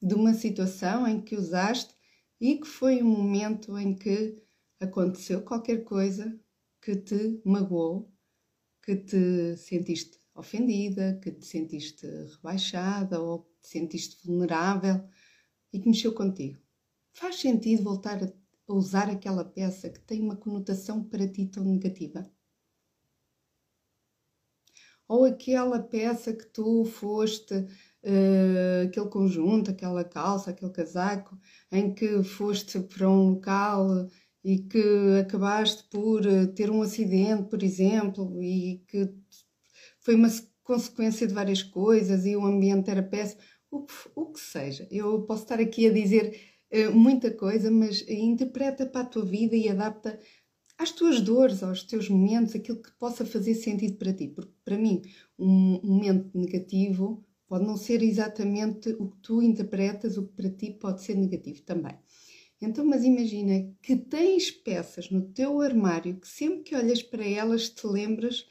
de 0.00 0.14
uma 0.14 0.34
situação 0.34 1.06
em 1.06 1.20
que 1.20 1.36
usaste 1.36 1.94
e 2.40 2.58
que 2.58 2.66
foi 2.66 3.02
um 3.02 3.08
momento 3.08 3.78
em 3.78 3.94
que 3.94 4.42
aconteceu 4.78 5.42
qualquer 5.42 5.84
coisa 5.84 6.38
que 6.82 6.96
te 6.96 7.40
magoou 7.44 8.12
que 8.86 8.96
te 8.96 9.56
sentiste 9.56 10.20
ofendida, 10.34 11.18
que 11.20 11.32
te 11.32 11.44
sentiste 11.44 12.06
rebaixada 12.06 13.20
ou 13.20 13.40
que 13.40 13.50
te 13.60 13.68
sentiste 13.68 14.16
vulnerável 14.24 15.04
e 15.72 15.80
que 15.80 15.88
mexeu 15.88 16.14
contigo. 16.14 16.58
Faz 17.12 17.40
sentido 17.40 17.82
voltar 17.82 18.22
a 18.22 18.72
usar 18.72 19.10
aquela 19.10 19.44
peça 19.44 19.90
que 19.90 20.00
tem 20.00 20.22
uma 20.22 20.36
conotação 20.36 21.02
para 21.02 21.26
ti 21.26 21.46
tão 21.46 21.64
negativa? 21.64 22.30
ou 25.08 25.24
aquela 25.24 25.80
peça 25.80 26.32
que 26.32 26.46
tu 26.46 26.84
foste, 26.84 27.54
uh, 27.54 28.86
aquele 28.86 29.08
conjunto, 29.08 29.70
aquela 29.70 30.04
calça, 30.04 30.50
aquele 30.50 30.72
casaco, 30.72 31.38
em 31.70 31.94
que 31.94 32.22
foste 32.24 32.80
para 32.80 33.08
um 33.08 33.30
local 33.30 34.08
e 34.46 34.58
que 34.60 35.18
acabaste 35.20 35.82
por 35.90 36.24
eh, 36.24 36.46
ter 36.46 36.70
um 36.70 36.80
acidente, 36.80 37.50
por 37.50 37.64
exemplo, 37.64 38.40
e 38.40 38.80
que 38.86 39.12
foi 39.98 40.14
uma 40.14 40.28
consequência 40.62 41.26
de 41.26 41.34
várias 41.34 41.64
coisas 41.64 42.24
e 42.24 42.36
o 42.36 42.46
ambiente 42.46 42.88
era 42.88 43.02
péssimo, 43.02 43.40
o 43.72 44.26
que, 44.32 44.38
seja. 44.38 44.86
Eu 44.88 45.22
posso 45.22 45.42
estar 45.42 45.58
aqui 45.58 45.88
a 45.88 45.92
dizer 45.92 46.38
uh, 46.72 46.92
muita 46.92 47.32
coisa, 47.32 47.72
mas 47.72 48.08
interpreta 48.08 48.86
para 48.86 49.00
a 49.00 49.10
tua 49.10 49.24
vida 49.24 49.56
e 49.56 49.68
adapta 49.68 50.16
às 50.78 50.92
tuas 50.92 51.20
dores, 51.20 51.64
aos 51.64 51.82
teus 51.82 52.08
momentos, 52.08 52.54
aquilo 52.54 52.80
que 52.80 52.92
possa 53.00 53.26
fazer 53.26 53.54
sentido 53.54 53.96
para 53.98 54.12
ti. 54.12 54.28
Porque 54.28 54.52
para 54.64 54.78
mim, 54.78 55.02
um 55.36 55.80
momento 55.82 56.30
negativo 56.38 57.26
pode 57.48 57.66
não 57.66 57.76
ser 57.76 58.00
exatamente 58.00 58.90
o 58.98 59.10
que 59.10 59.18
tu 59.18 59.42
interpretas, 59.42 60.16
o 60.16 60.28
que 60.28 60.34
para 60.34 60.50
ti 60.50 60.70
pode 60.70 61.02
ser 61.02 61.16
negativo 61.16 61.62
também. 61.62 61.98
Então, 62.60 62.84
mas 62.84 63.04
imagina 63.04 63.70
que 63.82 63.96
tens 63.96 64.50
peças 64.50 65.10
no 65.10 65.28
teu 65.32 65.60
armário 65.60 66.18
que 66.18 66.26
sempre 66.26 66.62
que 66.62 66.74
olhas 66.74 67.02
para 67.02 67.24
elas 67.24 67.68
te 67.68 67.86
lembras 67.86 68.48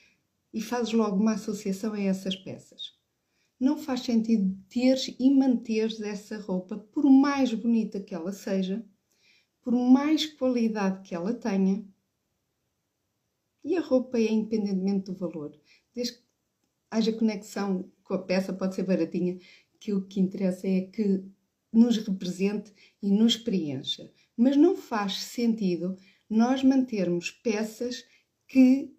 e 0.53 0.61
fazes 0.61 0.93
logo 0.93 1.17
uma 1.17 1.33
associação 1.33 1.93
a 1.93 1.99
essas 1.99 2.35
peças. 2.35 2.95
Não 3.59 3.77
faz 3.77 4.01
sentido 4.01 4.55
teres 4.69 5.15
e 5.19 5.29
manteres 5.29 5.99
essa 6.01 6.37
roupa, 6.37 6.77
por 6.77 7.09
mais 7.09 7.53
bonita 7.53 7.99
que 7.99 8.13
ela 8.13 8.31
seja, 8.31 8.85
por 9.61 9.73
mais 9.73 10.25
qualidade 10.25 11.01
que 11.01 11.15
ela 11.15 11.33
tenha, 11.33 11.83
e 13.63 13.75
a 13.75 13.81
roupa 13.81 14.19
é 14.19 14.31
independentemente 14.31 15.05
do 15.05 15.15
valor. 15.15 15.59
Desde 15.93 16.13
que 16.13 16.23
haja 16.91 17.11
conexão 17.11 17.91
com 18.03 18.13
a 18.13 18.19
peça, 18.21 18.53
pode 18.53 18.75
ser 18.75 18.83
baratinha, 18.83 19.39
que 19.79 19.91
o 19.91 20.05
que 20.05 20.19
interessa 20.19 20.67
é 20.67 20.81
que 20.81 21.25
nos 21.77 21.97
represente 21.97 22.73
e 23.01 23.11
nos 23.11 23.37
preencha. 23.37 24.11
Mas 24.35 24.55
não 24.57 24.75
faz 24.75 25.23
sentido 25.23 25.97
nós 26.29 26.63
mantermos 26.63 27.31
peças 27.31 28.03
que 28.47 28.93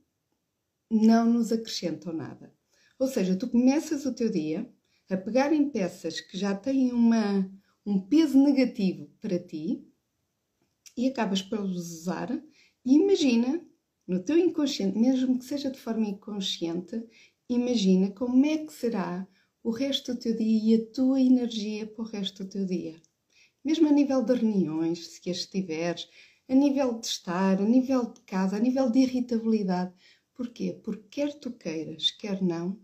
não 0.91 1.33
nos 1.33 1.53
acrescentam 1.53 2.13
nada. 2.13 2.55
Ou 2.99 3.09
seja, 3.09 3.37
tu 3.37 3.49
começas 3.49 4.07
o 4.07 4.15
teu 4.15 4.31
dia 4.31 4.71
a 5.11 5.17
pegar 5.17 5.53
em 5.53 5.69
peças 5.69 6.21
que 6.21 6.39
já 6.39 6.55
têm 6.55 6.93
uma, 6.93 7.51
um 7.85 8.01
peso 8.01 8.43
negativo 8.43 9.11
para 9.21 9.39
ti 9.39 9.87
e 10.97 11.07
acabas 11.07 11.43
por 11.43 11.61
usar 11.61 12.31
e 12.85 12.95
imagina 12.95 13.61
no 14.07 14.23
teu 14.23 14.39
inconsciente, 14.39 14.97
mesmo 14.97 15.39
que 15.39 15.45
seja 15.45 15.71
de 15.71 15.79
forma 15.79 16.07
inconsciente, 16.07 17.05
imagina 17.49 18.11
como 18.11 18.47
é 18.47 18.59
que 18.59 18.73
será 18.73 19.27
o 19.67 19.71
resto 19.73 20.15
do 20.15 20.21
teu 20.21 20.37
dia 20.37 20.77
e 20.77 20.81
a 20.81 20.87
tua 20.93 21.21
energia 21.21 21.89
para 21.89 22.05
o 22.05 22.07
resto 22.07 22.45
do 22.45 22.51
teu 22.51 22.65
dia. 22.65 23.03
Mesmo 23.65 23.89
a 23.89 23.91
nível 23.91 24.23
de 24.23 24.33
reuniões, 24.33 25.09
se 25.09 25.29
as 25.29 25.45
tiveres, 25.45 26.09
a 26.49 26.55
nível 26.55 27.01
de 27.01 27.07
estar, 27.09 27.61
a 27.61 27.65
nível 27.65 28.13
de 28.13 28.21
casa, 28.21 28.59
a 28.59 28.61
nível 28.61 28.89
de 28.89 29.01
irritabilidade. 29.01 29.93
Porquê? 30.37 30.81
Porque 30.85 31.09
quer 31.11 31.35
tu 31.35 31.51
queiras, 31.51 32.13
quer 32.13 32.41
não, 32.41 32.79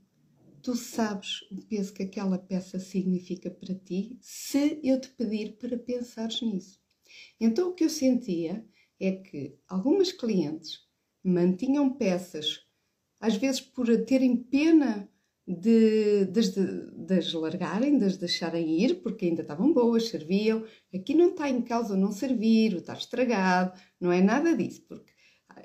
tu 0.60 0.74
sabes 0.74 1.42
o 1.52 1.62
peso 1.62 1.94
que 1.94 2.02
aquela 2.02 2.36
peça 2.36 2.80
significa 2.80 3.48
para 3.48 3.76
ti 3.76 4.18
se 4.20 4.80
eu 4.82 5.00
te 5.00 5.08
pedir 5.10 5.56
para 5.58 5.78
pensares 5.78 6.42
nisso. 6.42 6.80
Então 7.38 7.68
o 7.68 7.74
que 7.74 7.84
eu 7.84 7.90
sentia 7.90 8.66
é 8.98 9.12
que 9.12 9.56
algumas 9.68 10.10
clientes 10.10 10.80
mantinham 11.22 11.94
peças, 11.94 12.66
às 13.20 13.36
vezes 13.36 13.60
por 13.60 13.86
terem 14.04 14.36
pena 14.36 15.08
de, 15.46 16.24
de, 16.26 16.50
de, 17.06 17.14
as 17.14 17.32
largarem, 17.32 17.98
de 17.98 18.04
as 18.04 18.16
deixarem 18.16 18.80
ir, 18.80 19.02
porque 19.02 19.26
ainda 19.26 19.42
estavam 19.42 19.72
boas, 19.72 20.08
serviam. 20.08 20.64
Aqui 20.94 21.14
não 21.14 21.30
está 21.30 21.48
em 21.48 21.60
causa 21.60 21.96
não 21.96 22.12
servir, 22.12 22.74
o 22.74 22.78
estar 22.78 22.96
estragado, 22.96 23.78
não 24.00 24.12
é 24.12 24.20
nada 24.20 24.56
disso, 24.56 24.82
porque 24.88 25.12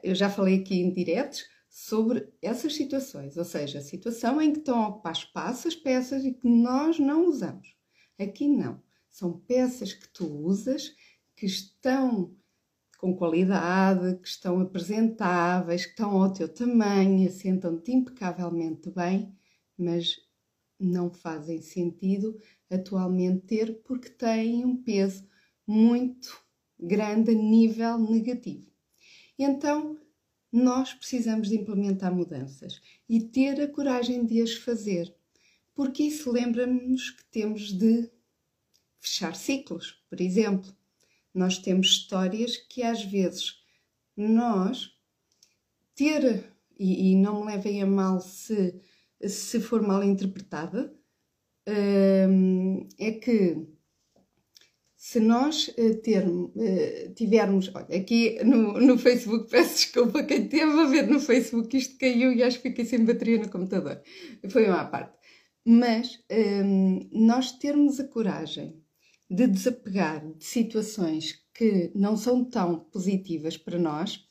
eu 0.03 0.15
já 0.15 0.29
falei 0.29 0.59
aqui 0.59 0.79
em 0.79 0.91
diretos 0.91 1.45
sobre 1.69 2.27
essas 2.41 2.75
situações, 2.75 3.37
ou 3.37 3.45
seja, 3.45 3.79
a 3.79 3.83
situação 3.83 4.41
em 4.41 4.51
que 4.51 4.59
estão 4.59 4.83
a 4.83 4.87
ocupar 4.87 5.13
espaço 5.13 5.67
as 5.67 5.75
peças 5.75 6.25
e 6.25 6.33
que 6.33 6.47
nós 6.47 6.97
não 6.97 7.27
usamos. 7.27 7.75
Aqui 8.19 8.47
não. 8.47 8.81
São 9.09 9.39
peças 9.39 9.93
que 9.93 10.07
tu 10.09 10.25
usas, 10.25 10.95
que 11.35 11.45
estão 11.45 12.35
com 12.97 13.15
qualidade, 13.15 14.17
que 14.17 14.27
estão 14.27 14.59
apresentáveis, 14.59 15.85
que 15.85 15.91
estão 15.91 16.19
ao 16.19 16.33
teu 16.33 16.49
tamanho, 16.49 17.27
assentam-te 17.27 17.91
impecavelmente 17.91 18.89
bem, 18.89 19.36
mas 19.77 20.19
não 20.79 21.09
fazem 21.09 21.61
sentido 21.61 22.39
atualmente 22.69 23.45
ter 23.45 23.81
porque 23.83 24.09
têm 24.09 24.65
um 24.65 24.81
peso 24.81 25.27
muito 25.65 26.41
grande 26.79 27.31
a 27.31 27.33
nível 27.33 27.97
negativo. 27.97 28.71
Então, 29.37 29.99
nós 30.51 30.93
precisamos 30.93 31.49
de 31.49 31.55
implementar 31.55 32.13
mudanças 32.13 32.81
e 33.07 33.19
ter 33.19 33.61
a 33.61 33.67
coragem 33.67 34.25
de 34.25 34.41
as 34.41 34.53
fazer, 34.53 35.13
porque 35.75 36.03
isso 36.03 36.31
lembra-nos 36.31 37.11
que 37.11 37.23
temos 37.25 37.71
de 37.71 38.09
fechar 38.99 39.35
ciclos, 39.35 40.03
por 40.09 40.19
exemplo 40.21 40.75
nós 41.37 41.59
temos 41.59 41.87
histórias 41.87 42.57
que 42.57 42.81
às 42.81 43.03
vezes 43.03 43.61
nós 44.15 44.91
ter, 45.93 46.51
e, 46.77 47.11
e 47.11 47.15
não 47.15 47.41
me 47.41 47.51
levem 47.51 47.81
a 47.81 47.85
mal 47.85 48.19
se, 48.19 48.81
se 49.25 49.59
for 49.59 49.81
mal 49.81 50.03
interpretada, 50.03 50.93
hum, 52.29 52.87
é 52.99 53.11
que 53.11 53.67
se 54.95 55.19
nós 55.19 55.73
eh, 55.77 56.01
eh, 56.59 57.13
tivermos, 57.15 57.71
olha, 57.73 57.95
aqui 57.95 58.43
no, 58.43 58.79
no 58.79 58.97
Facebook, 58.97 59.47
peço 59.51 59.75
desculpa 59.75 60.23
quem 60.23 60.43
esteve 60.43 60.79
a 60.79 60.85
ver 60.85 61.07
no 61.07 61.19
Facebook, 61.19 61.77
isto 61.77 61.97
caiu 61.97 62.33
e 62.33 62.43
acho 62.43 62.57
que 62.61 62.69
fiquei 62.69 62.85
sem 62.85 63.05
bateria 63.05 63.39
no 63.39 63.49
computador, 63.49 64.01
foi 64.49 64.65
uma 64.65 64.85
parte. 64.85 65.17
Mas 65.65 66.23
nós 67.11 67.51
termos 67.53 67.99
a 67.99 68.07
coragem 68.07 68.81
de 69.29 69.47
desapegar 69.47 70.25
de 70.33 70.45
situações 70.45 71.45
que 71.53 71.91
não 71.93 72.15
são 72.15 72.45
tão 72.45 72.79
positivas 72.79 73.57
para 73.57 73.77
nós, 73.77 74.25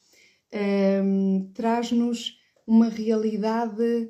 traz-nos 1.54 2.38
uma 2.66 2.88
realidade 2.88 3.82
eh, 3.82 4.08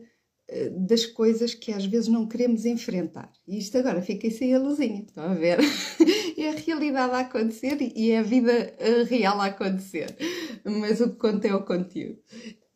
das 0.88 1.05
coisas 1.05 1.55
que 1.55 1.73
às 1.73 1.85
vezes 1.85 2.09
não 2.09 2.26
queremos 2.26 2.65
enfrentar. 2.65 3.33
E 3.47 3.59
isto 3.59 3.76
agora 3.79 4.00
fiquei 4.00 4.31
sem 4.31 4.55
a 4.55 4.59
luzinha, 4.59 5.03
estão 5.03 5.25
a 5.25 5.35
ver? 5.35 5.59
é 6.38 6.49
a 6.50 6.53
realidade 6.53 7.15
a 7.15 7.21
acontecer 7.21 7.79
e 7.81 8.11
é 8.12 8.19
a 8.19 8.23
vida 8.23 8.53
eh, 8.79 9.03
real 9.03 9.41
a 9.41 9.47
acontecer. 9.47 10.17
Mas 10.65 11.00
o 11.00 11.11
que 11.11 11.17
conta 11.17 11.49
é 11.49 11.55
o 11.55 11.65
conteúdo. 11.65 12.21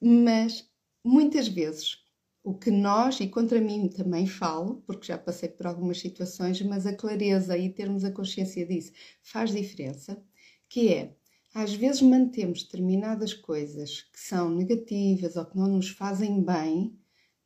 Mas 0.00 0.68
muitas 1.04 1.46
vezes 1.46 1.98
o 2.42 2.54
que 2.54 2.70
nós, 2.70 3.20
e 3.20 3.28
contra 3.28 3.60
mim 3.60 3.88
também 3.88 4.26
falo, 4.26 4.82
porque 4.86 5.06
já 5.06 5.18
passei 5.18 5.48
por 5.48 5.66
algumas 5.66 6.00
situações, 6.00 6.60
mas 6.62 6.86
a 6.86 6.94
clareza 6.94 7.56
e 7.56 7.68
termos 7.68 8.02
a 8.02 8.10
consciência 8.10 8.66
disso 8.66 8.92
faz 9.22 9.52
diferença, 9.52 10.20
que 10.68 10.92
é, 10.92 11.14
às 11.54 11.74
vezes 11.74 12.00
mantemos 12.00 12.62
determinadas 12.62 13.34
coisas 13.34 14.02
que 14.12 14.20
são 14.20 14.50
negativas 14.50 15.36
ou 15.36 15.44
que 15.44 15.56
não 15.56 15.68
nos 15.68 15.90
fazem 15.90 16.42
bem, 16.42 16.98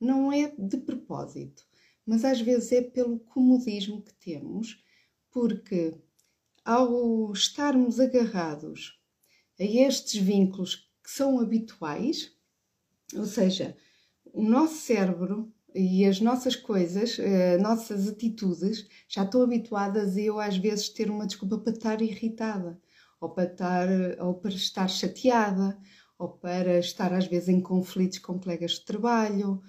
não 0.05 0.33
é 0.33 0.53
de 0.59 0.77
propósito, 0.77 1.67
mas 2.07 2.25
às 2.25 2.41
vezes 2.41 2.73
é 2.73 2.83
pelo 2.83 3.19
comodismo 3.19 4.03
que 4.03 4.15
temos, 4.15 4.83
porque 5.31 5.95
ao 6.65 7.33
estarmos 7.33 7.99
agarrados 7.99 9.01
a 9.59 9.65
estes 9.65 10.21
vínculos 10.21 10.91
que 11.03 11.11
são 11.11 11.41
habituais, 11.41 12.33
ou 13.15 13.27
seja, 13.27 13.77
o 14.33 14.43
nosso 14.43 14.77
cérebro 14.77 15.53
e 15.75 16.05
as 16.05 16.21
nossas 16.21 16.55
coisas, 16.57 17.19
uh, 17.19 17.61
nossas 17.61 18.09
atitudes, 18.09 18.87
já 19.09 19.25
estão 19.25 19.43
habituadas 19.43 20.17
a 20.17 20.21
eu 20.21 20.39
às 20.39 20.57
vezes 20.57 20.89
ter 20.89 21.11
uma 21.11 21.27
desculpa 21.27 21.59
para 21.59 21.73
estar 21.73 22.01
irritada, 22.01 22.81
ou 23.21 23.31
para 23.31 23.51
estar, 23.51 23.89
ou 24.21 24.35
para 24.35 24.51
estar 24.55 24.89
chateada, 24.89 25.79
ou 26.19 26.29
para 26.29 26.79
estar 26.79 27.13
às 27.13 27.27
vezes 27.27 27.49
em 27.49 27.61
conflitos 27.61 28.19
com 28.19 28.39
colegas 28.39 28.73
de 28.73 28.85
trabalho, 28.85 29.63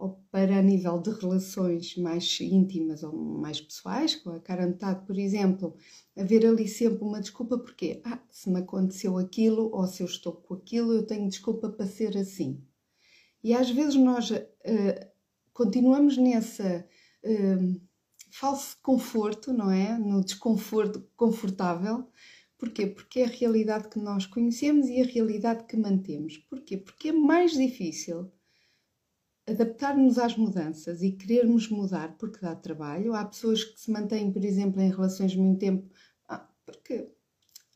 ou 0.00 0.18
para 0.30 0.62
nível 0.62 0.98
de 0.98 1.10
relações 1.10 1.94
mais 1.98 2.40
íntimas 2.40 3.02
ou 3.02 3.12
mais 3.12 3.60
pessoais, 3.60 4.16
com 4.16 4.30
a 4.30 4.40
cara 4.40 4.66
metade, 4.66 5.04
por 5.06 5.18
exemplo, 5.18 5.76
haver 6.16 6.46
ali 6.46 6.66
sempre 6.66 7.04
uma 7.04 7.20
desculpa 7.20 7.58
porque, 7.58 8.00
ah, 8.06 8.18
se 8.30 8.48
me 8.48 8.60
aconteceu 8.60 9.18
aquilo, 9.18 9.70
ou 9.70 9.86
se 9.86 10.02
eu 10.02 10.06
estou 10.06 10.32
com 10.32 10.54
aquilo, 10.54 10.94
eu 10.94 11.06
tenho 11.06 11.28
desculpa 11.28 11.68
para 11.68 11.86
ser 11.86 12.16
assim. 12.16 12.64
E 13.44 13.52
às 13.52 13.70
vezes 13.70 13.94
nós 13.96 14.30
uh, 14.30 14.40
continuamos 15.52 16.16
nessa 16.16 16.88
uh, 17.22 17.80
falso 18.30 18.78
conforto, 18.82 19.52
não 19.52 19.70
é? 19.70 19.98
No 19.98 20.24
desconforto 20.24 21.06
confortável. 21.14 22.08
Porquê? 22.56 22.86
Porque 22.86 23.20
é 23.20 23.24
a 23.24 23.28
realidade 23.28 23.88
que 23.90 23.98
nós 23.98 24.24
conhecemos 24.24 24.86
e 24.88 25.02
a 25.02 25.04
realidade 25.04 25.64
que 25.64 25.76
mantemos. 25.76 26.38
Porquê? 26.38 26.78
Porque 26.78 27.08
é 27.08 27.12
mais 27.12 27.52
difícil 27.52 28.32
adaptar-nos 29.50 30.18
às 30.18 30.36
mudanças 30.36 31.02
e 31.02 31.12
querermos 31.12 31.68
mudar 31.68 32.16
porque 32.16 32.38
dá 32.40 32.54
trabalho. 32.54 33.14
Há 33.14 33.24
pessoas 33.24 33.64
que 33.64 33.80
se 33.80 33.90
mantêm, 33.90 34.32
por 34.32 34.44
exemplo, 34.44 34.80
em 34.80 34.90
relações 34.90 35.34
muito 35.34 35.58
tempo, 35.58 35.88
ah, 36.28 36.46
porque, 36.64 37.08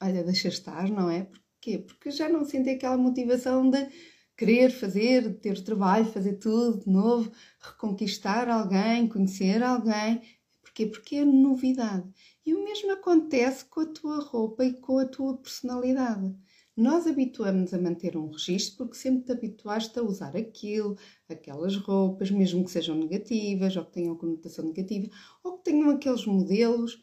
olha, 0.00 0.23
deixa 0.23 0.49
estar, 0.49 0.88
não 0.88 1.11
é? 1.11 1.25
Porquê? 1.25 1.78
Porque 1.78 2.11
já 2.11 2.28
não 2.28 2.45
sentem 2.45 2.75
aquela 2.75 2.97
motivação 2.97 3.69
de 3.69 3.88
querer 4.37 4.71
fazer, 4.71 5.38
ter 5.40 5.62
trabalho, 5.62 6.04
fazer 6.07 6.35
tudo 6.35 6.81
de 6.85 6.90
novo, 6.90 7.33
reconquistar 7.61 8.49
alguém, 8.49 9.09
conhecer 9.09 9.62
alguém. 9.62 10.23
Porquê? 10.62 10.87
Porque 10.87 11.16
é 11.16 11.25
novidade. 11.25 12.09
E 12.45 12.54
o 12.54 12.64
mesmo 12.64 12.93
acontece 12.93 13.64
com 13.64 13.81
a 13.81 13.87
tua 13.87 14.21
roupa 14.21 14.64
e 14.64 14.75
com 14.75 14.99
a 14.99 15.07
tua 15.07 15.37
personalidade. 15.37 16.35
Nós 16.76 17.07
habituamos 17.07 17.73
a 17.73 17.78
manter 17.78 18.16
um 18.16 18.31
registro 18.31 18.78
porque 18.78 18.97
sempre 18.97 19.25
te 19.25 19.33
habituaste 19.33 19.97
a 19.97 20.02
usar 20.02 20.37
aquilo, 20.37 20.97
aquelas 21.28 21.76
roupas, 21.76 22.33
mesmo 22.33 22.64
que 22.64 22.71
sejam 22.71 22.97
negativas 22.97 23.76
ou 23.76 23.85
que 23.85 23.93
tenham 23.93 24.16
conotação 24.16 24.64
negativa, 24.66 25.09
ou 25.45 25.59
que 25.59 25.64
tenham 25.64 25.90
aqueles 25.90 26.26
modelos. 26.26 27.00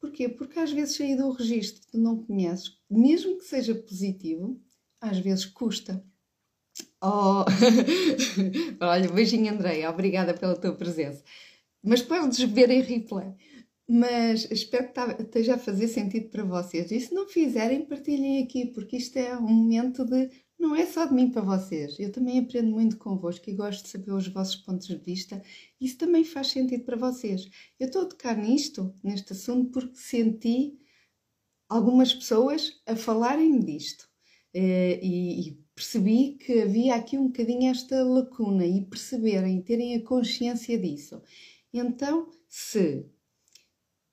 Porquê? 0.00 0.28
Porque 0.28 0.60
às 0.60 0.70
vezes 0.70 0.96
sair 0.96 1.16
do 1.16 1.30
registro 1.30 1.82
que 1.82 1.88
tu 1.88 1.98
não 1.98 2.22
conheces, 2.22 2.78
mesmo 2.88 3.36
que 3.36 3.44
seja 3.44 3.74
positivo, 3.74 4.60
às 5.00 5.18
vezes 5.18 5.44
custa. 5.44 6.04
Oh, 7.02 7.44
olha, 8.80 9.10
beijinho 9.10 9.52
Andréia, 9.52 9.90
obrigada 9.90 10.34
pela 10.34 10.54
tua 10.54 10.72
presença. 10.72 11.24
Mas 11.82 12.00
podes 12.00 12.38
ver 12.40 12.70
em 12.70 12.82
replay 12.82 13.34
mas 13.92 14.48
espero 14.52 14.86
que 14.86 14.94
tá, 14.94 15.16
esteja 15.18 15.56
a 15.56 15.58
fazer 15.58 15.88
sentido 15.88 16.28
para 16.28 16.44
vocês. 16.44 16.92
E 16.92 17.00
se 17.00 17.12
não 17.12 17.26
fizerem, 17.26 17.84
partilhem 17.84 18.40
aqui, 18.44 18.66
porque 18.66 18.96
isto 18.96 19.16
é 19.16 19.36
um 19.36 19.48
momento 19.48 20.04
de. 20.04 20.30
Não 20.56 20.76
é 20.76 20.86
só 20.86 21.06
de 21.06 21.12
mim 21.12 21.28
para 21.30 21.42
vocês. 21.42 21.98
Eu 21.98 22.12
também 22.12 22.38
aprendo 22.38 22.70
muito 22.70 22.98
convosco 22.98 23.50
e 23.50 23.54
gosto 23.54 23.82
de 23.82 23.88
saber 23.88 24.12
os 24.12 24.28
vossos 24.28 24.56
pontos 24.56 24.86
de 24.86 24.96
vista. 24.96 25.42
Isso 25.80 25.98
também 25.98 26.22
faz 26.22 26.48
sentido 26.48 26.84
para 26.84 26.96
vocês. 26.96 27.48
Eu 27.80 27.86
estou 27.88 28.02
a 28.02 28.06
tocar 28.06 28.36
nisto, 28.36 28.94
neste 29.02 29.32
assunto, 29.32 29.72
porque 29.72 29.96
senti 29.96 30.78
algumas 31.68 32.14
pessoas 32.14 32.80
a 32.86 32.94
falarem 32.94 33.58
disto. 33.58 34.08
Eh, 34.54 35.00
e, 35.02 35.58
percebi 35.74 36.36
que 36.38 36.60
havia 36.60 36.94
aqui 36.94 37.16
um 37.16 37.28
bocadinho 37.28 37.70
esta 37.70 38.04
lacuna 38.04 38.66
e 38.66 38.84
perceberem, 38.84 39.62
terem 39.62 39.96
a 39.96 40.04
consciência 40.04 40.78
disso. 40.78 41.22
Então, 41.72 42.28
se 42.46 43.06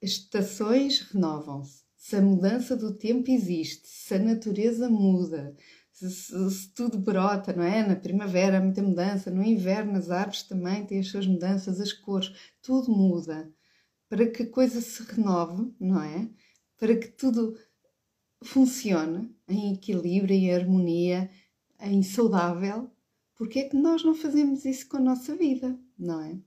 estações 0.02 1.02
renovam-se, 1.02 1.84
se 1.96 2.16
a 2.16 2.22
mudança 2.22 2.76
do 2.76 2.94
tempo 2.94 3.30
existe, 3.30 3.88
se 3.88 4.14
a 4.16 4.20
natureza 4.20 4.90
muda, 4.90 5.56
se, 5.92 6.10
se, 6.12 6.52
se, 6.52 6.74
tudo 6.74 7.00
brota, 7.00 7.54
não 7.54 7.64
é? 7.64 7.86
Na 7.86 7.96
primavera 7.96 8.60
há 8.60 8.62
muita 8.62 8.84
mudança, 8.84 9.32
no 9.32 9.44
inverno 9.44 9.98
as 9.98 10.12
árvores 10.12 10.44
também 10.44 10.86
têm 10.86 11.00
as 11.00 11.08
suas 11.08 11.26
mudanças, 11.26 11.82
as 11.82 11.92
cores, 11.92 12.32
tudo 12.62 12.92
muda. 12.92 13.52
Para 14.08 14.30
que 14.30 14.44
a 14.44 14.50
coisa 14.50 14.80
se 14.80 15.02
renove, 15.04 15.74
não 15.80 16.02
é? 16.02 16.30
Para 16.78 16.96
que 16.96 17.08
tudo 17.08 17.58
funcione 18.44 19.36
em 19.48 19.74
equilíbrio, 19.74 20.36
em 20.36 20.54
harmonia, 20.54 21.30
em 21.80 22.04
saudável, 22.04 22.90
porque 23.36 23.60
é 23.60 23.70
que 23.70 23.76
nós 23.76 24.04
não 24.04 24.14
fazemos 24.14 24.66
isso 24.66 24.88
com 24.88 24.98
a 24.98 25.02
nossa 25.02 25.36
vida, 25.36 25.78
não 25.98 26.22
é? 26.22 26.40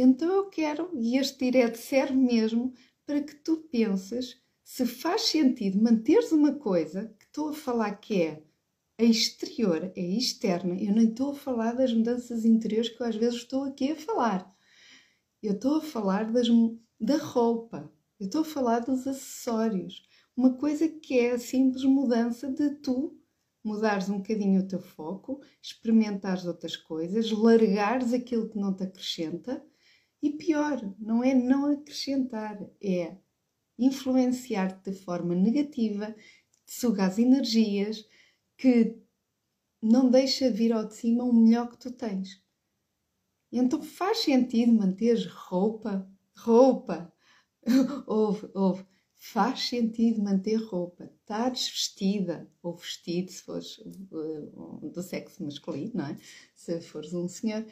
Então 0.00 0.32
eu 0.32 0.48
quero, 0.48 0.90
e 0.94 1.18
este 1.18 1.50
direto 1.50 1.76
serve 1.76 2.14
mesmo 2.14 2.72
para 3.04 3.20
que 3.20 3.34
tu 3.34 3.56
penses 3.68 4.40
se 4.62 4.86
faz 4.86 5.22
sentido 5.22 5.82
manteres 5.82 6.30
uma 6.30 6.54
coisa 6.54 7.12
que 7.18 7.24
estou 7.24 7.48
a 7.48 7.52
falar 7.52 7.96
que 7.96 8.22
é 8.22 8.42
a 8.96 9.02
exterior, 9.02 9.90
é 9.96 10.00
externa. 10.00 10.80
Eu 10.80 10.92
nem 10.92 11.08
estou 11.08 11.32
a 11.32 11.34
falar 11.34 11.72
das 11.72 11.92
mudanças 11.92 12.44
interiores 12.44 12.90
que 12.90 13.02
eu 13.02 13.06
às 13.06 13.16
vezes 13.16 13.40
estou 13.40 13.64
aqui 13.64 13.90
a 13.90 13.96
falar. 13.96 14.54
Eu 15.42 15.54
estou 15.54 15.78
a 15.78 15.80
falar 15.80 16.30
das, 16.30 16.46
da 17.00 17.16
roupa, 17.16 17.92
eu 18.20 18.26
estou 18.26 18.42
a 18.42 18.44
falar 18.44 18.80
dos 18.80 19.04
acessórios. 19.04 20.06
Uma 20.36 20.54
coisa 20.54 20.88
que 20.88 21.18
é 21.18 21.32
a 21.32 21.38
simples 21.40 21.82
mudança 21.82 22.48
de 22.52 22.70
tu 22.76 23.18
mudares 23.64 24.08
um 24.08 24.18
bocadinho 24.18 24.60
o 24.60 24.68
teu 24.68 24.80
foco, 24.80 25.40
experimentares 25.60 26.46
outras 26.46 26.76
coisas, 26.76 27.32
largares 27.32 28.12
aquilo 28.12 28.48
que 28.48 28.58
não 28.58 28.72
te 28.72 28.84
acrescenta 28.84 29.66
e 30.22 30.30
pior, 30.30 30.80
não 30.98 31.22
é 31.22 31.34
não 31.34 31.70
acrescentar, 31.70 32.58
é 32.82 33.16
influenciar-te 33.78 34.90
de 34.90 34.96
forma 34.96 35.34
negativa, 35.34 36.14
sugar 36.66 37.08
as 37.08 37.18
energias 37.18 38.04
que 38.56 38.98
não 39.80 40.10
deixa 40.10 40.50
vir 40.50 40.72
ao 40.72 40.84
de 40.84 40.94
cima 40.94 41.24
o 41.24 41.32
melhor 41.32 41.70
que 41.70 41.78
tu 41.78 41.92
tens. 41.92 42.42
Então 43.52 43.80
faz 43.80 44.18
sentido 44.18 44.72
manteres 44.72 45.26
roupa, 45.26 46.10
roupa, 46.36 47.12
ouve, 48.06 48.50
ouve, 48.54 48.84
faz 49.14 49.68
sentido 49.68 50.22
manter 50.22 50.56
roupa, 50.56 51.10
estares 51.20 51.68
vestida 51.68 52.50
ou 52.62 52.76
vestido 52.76 53.30
se 53.30 53.42
fores 53.42 53.78
uh, 53.78 54.90
do 54.92 55.02
sexo 55.02 55.42
masculino, 55.42 55.92
não 55.94 56.06
é? 56.06 56.18
Se 56.54 56.80
fores 56.80 57.14
um 57.14 57.28
senhor, 57.28 57.64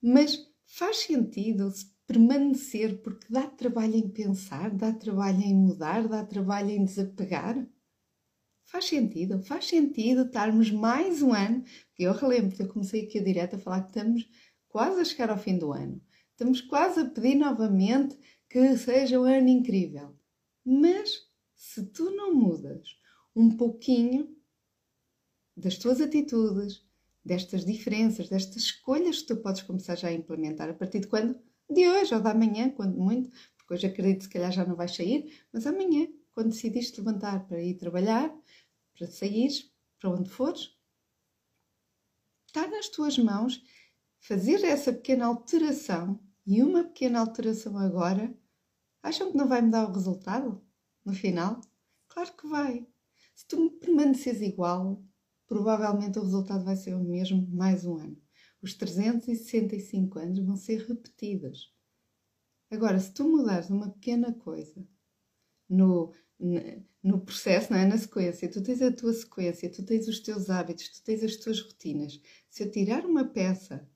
mas 0.00 0.50
faz 0.64 0.98
sentido 0.98 1.72
permanecer 2.06 3.00
porque 3.02 3.26
dá 3.30 3.46
trabalho 3.46 3.96
em 3.96 4.08
pensar, 4.08 4.70
dá 4.70 4.92
trabalho 4.92 5.40
em 5.40 5.54
mudar, 5.54 6.08
dá 6.08 6.24
trabalho 6.24 6.70
em 6.70 6.84
desapegar? 6.84 7.66
Faz 8.64 8.86
sentido, 8.86 9.42
faz 9.42 9.66
sentido 9.66 10.22
estarmos 10.22 10.70
mais 10.70 11.22
um 11.22 11.32
ano, 11.32 11.62
porque 11.62 12.04
eu 12.04 12.12
relembro 12.12 12.56
que 12.56 12.62
eu 12.62 12.68
comecei 12.68 13.04
aqui 13.04 13.18
a 13.18 13.24
direto 13.24 13.56
a 13.56 13.58
falar 13.58 13.82
que 13.82 13.88
estamos 13.88 14.28
quase 14.68 15.00
a 15.00 15.04
chegar 15.04 15.30
ao 15.30 15.38
fim 15.38 15.58
do 15.58 15.72
ano. 15.72 16.00
Estamos 16.30 16.60
quase 16.60 17.00
a 17.00 17.04
pedir 17.04 17.34
novamente 17.34 18.18
que 18.48 18.76
seja 18.76 19.20
um 19.20 19.24
ano 19.24 19.48
incrível. 19.48 20.16
Mas 20.64 21.28
se 21.54 21.84
tu 21.86 22.10
não 22.10 22.34
mudas 22.34 22.96
um 23.34 23.56
pouquinho 23.56 24.34
das 25.56 25.76
tuas 25.76 26.00
atitudes, 26.00 26.84
destas 27.24 27.64
diferenças, 27.64 28.28
destas 28.28 28.64
escolhas 28.64 29.20
que 29.20 29.28
tu 29.28 29.36
podes 29.36 29.62
começar 29.62 29.96
já 29.96 30.08
a 30.08 30.12
implementar. 30.12 30.68
A 30.68 30.74
partir 30.74 31.00
de 31.00 31.06
quando? 31.06 31.38
De 31.70 31.88
hoje 31.88 32.14
ou 32.14 32.20
da 32.20 32.34
manhã, 32.34 32.70
quando 32.70 32.96
muito, 32.98 33.30
porque 33.56 33.74
hoje 33.74 33.86
acredito 33.86 34.18
que 34.18 34.24
se 34.24 34.30
calhar 34.30 34.52
já 34.52 34.64
não 34.64 34.76
vais 34.76 34.94
sair, 34.94 35.44
mas 35.52 35.66
amanhã, 35.66 36.06
quando 36.32 36.50
decidiste 36.50 37.00
levantar 37.00 37.46
para 37.46 37.62
ir 37.62 37.74
trabalhar, 37.76 38.34
para 38.94 39.06
sair, 39.06 39.50
para 39.98 40.10
onde 40.10 40.28
fores, 40.28 40.76
está 42.46 42.68
nas 42.68 42.88
tuas 42.88 43.16
mãos 43.18 43.62
fazer 44.20 44.62
essa 44.64 44.92
pequena 44.92 45.26
alteração 45.26 46.20
e 46.46 46.62
uma 46.62 46.84
pequena 46.84 47.20
alteração 47.20 47.76
agora, 47.78 48.32
acham 49.02 49.30
que 49.30 49.36
não 49.36 49.48
vai 49.48 49.62
mudar 49.62 49.88
o 49.88 49.92
resultado 49.92 50.62
no 51.04 51.14
final? 51.14 51.60
Claro 52.08 52.32
que 52.36 52.46
vai. 52.46 52.86
Se 53.34 53.46
tu 53.46 53.70
permaneceres 53.80 54.42
igual, 54.42 55.02
provavelmente 55.46 56.18
o 56.18 56.22
resultado 56.22 56.64
vai 56.64 56.76
ser 56.76 56.94
o 56.94 57.02
mesmo 57.02 57.48
mais 57.50 57.84
um 57.84 57.96
ano. 57.96 58.21
Os 58.62 58.74
365 58.74 60.18
anos 60.20 60.38
vão 60.38 60.56
ser 60.56 60.86
repetidos. 60.86 61.74
Agora, 62.70 62.98
se 63.00 63.12
tu 63.12 63.28
mudares 63.28 63.68
uma 63.68 63.90
pequena 63.90 64.32
coisa 64.32 64.86
no, 65.68 66.12
no 67.02 67.20
processo, 67.20 67.72
não 67.72 67.78
é? 67.78 67.84
na 67.84 67.98
sequência, 67.98 68.48
tu 68.48 68.62
tens 68.62 68.80
a 68.80 68.92
tua 68.92 69.12
sequência, 69.12 69.70
tu 69.70 69.84
tens 69.84 70.06
os 70.06 70.20
teus 70.20 70.48
hábitos, 70.48 70.88
tu 70.88 71.02
tens 71.02 71.24
as 71.24 71.36
tuas 71.36 71.60
rotinas. 71.60 72.20
Se 72.48 72.62
eu 72.62 72.70
tirar 72.70 73.04
uma 73.04 73.24
peça 73.24 73.86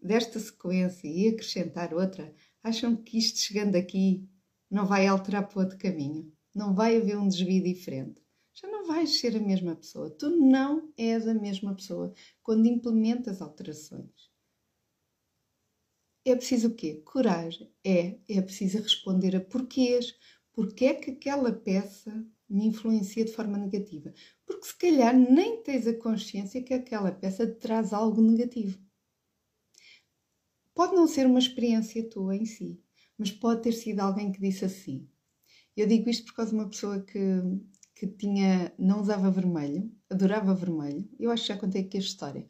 desta 0.00 0.38
sequência 0.38 1.08
e 1.08 1.28
acrescentar 1.28 1.92
outra, 1.92 2.32
acham 2.62 2.96
que 2.96 3.18
isto 3.18 3.38
chegando 3.40 3.74
aqui 3.74 4.28
não 4.70 4.86
vai 4.86 5.06
alterar 5.06 5.48
para 5.48 5.62
outro 5.62 5.78
caminho? 5.78 6.32
Não 6.54 6.74
vai 6.74 6.96
haver 6.96 7.18
um 7.18 7.28
desvio 7.28 7.62
diferente? 7.62 8.25
Já 8.56 8.66
não 8.68 8.86
vais 8.86 9.20
ser 9.20 9.36
a 9.36 9.40
mesma 9.40 9.76
pessoa. 9.76 10.10
Tu 10.10 10.30
não 10.30 10.90
és 10.96 11.28
a 11.28 11.34
mesma 11.34 11.74
pessoa 11.74 12.12
quando 12.42 12.66
implementas 12.66 13.42
alterações. 13.42 14.30
É 16.24 16.34
preciso 16.34 16.68
o 16.68 16.74
quê? 16.74 17.02
Coragem. 17.04 17.70
É, 17.84 18.18
é 18.28 18.40
preciso 18.40 18.78
responder 18.78 19.36
a 19.36 19.40
porquês. 19.40 20.14
Porquê 20.52 20.86
é 20.86 20.94
que 20.94 21.10
aquela 21.10 21.52
peça 21.52 22.26
me 22.48 22.66
influencia 22.66 23.26
de 23.26 23.32
forma 23.32 23.58
negativa? 23.58 24.12
Porque 24.46 24.66
se 24.66 24.76
calhar 24.76 25.14
nem 25.14 25.62
tens 25.62 25.86
a 25.86 25.92
consciência 25.92 26.62
que 26.62 26.72
aquela 26.72 27.12
peça 27.12 27.46
te 27.46 27.56
traz 27.56 27.92
algo 27.92 28.22
negativo. 28.22 28.78
Pode 30.74 30.94
não 30.94 31.06
ser 31.06 31.26
uma 31.26 31.38
experiência 31.38 32.08
tua 32.08 32.34
em 32.34 32.46
si, 32.46 32.80
mas 33.18 33.30
pode 33.30 33.62
ter 33.62 33.72
sido 33.72 34.00
alguém 34.00 34.32
que 34.32 34.40
disse 34.40 34.64
assim. 34.64 35.08
Eu 35.76 35.86
digo 35.86 36.08
isto 36.08 36.24
por 36.26 36.36
causa 36.36 36.52
de 36.52 36.56
uma 36.56 36.68
pessoa 36.68 37.00
que 37.02 37.18
que 37.96 38.06
tinha, 38.06 38.74
não 38.78 39.00
usava 39.00 39.30
vermelho, 39.30 39.90
adorava 40.10 40.54
vermelho. 40.54 41.08
Eu 41.18 41.30
acho 41.30 41.44
que 41.44 41.48
já 41.48 41.58
contei 41.58 41.80
aqui 41.80 41.96
a 41.96 42.00
história. 42.00 42.46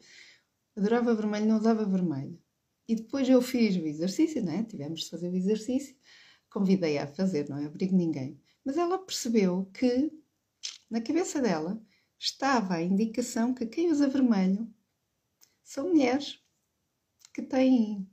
Adorava 0.75 1.15
vermelho, 1.15 1.45
não 1.47 1.57
usava 1.57 1.85
vermelho. 1.85 2.37
E 2.85 2.95
depois 2.95 3.29
eu 3.29 3.41
fiz 3.41 3.77
o 3.77 3.87
exercício, 3.87 4.43
né? 4.43 4.65
Tivemos 4.65 5.01
de 5.01 5.09
fazer 5.09 5.29
o 5.29 5.35
exercício. 5.35 5.95
Convidei-a 6.49 7.05
a 7.05 7.07
fazer, 7.07 7.47
não 7.49 7.57
é? 7.57 7.67
Obrigo 7.67 7.95
ninguém. 7.95 8.37
Mas 8.63 8.77
ela 8.77 8.99
percebeu 8.99 9.71
que, 9.73 10.11
na 10.89 10.99
cabeça 10.99 11.41
dela, 11.41 11.81
estava 12.19 12.75
a 12.75 12.83
indicação 12.83 13.53
que 13.53 13.65
quem 13.65 13.89
usa 13.89 14.09
vermelho 14.09 14.69
são 15.63 15.89
mulheres. 15.89 16.43
que 17.33 17.41
têm 17.43 18.09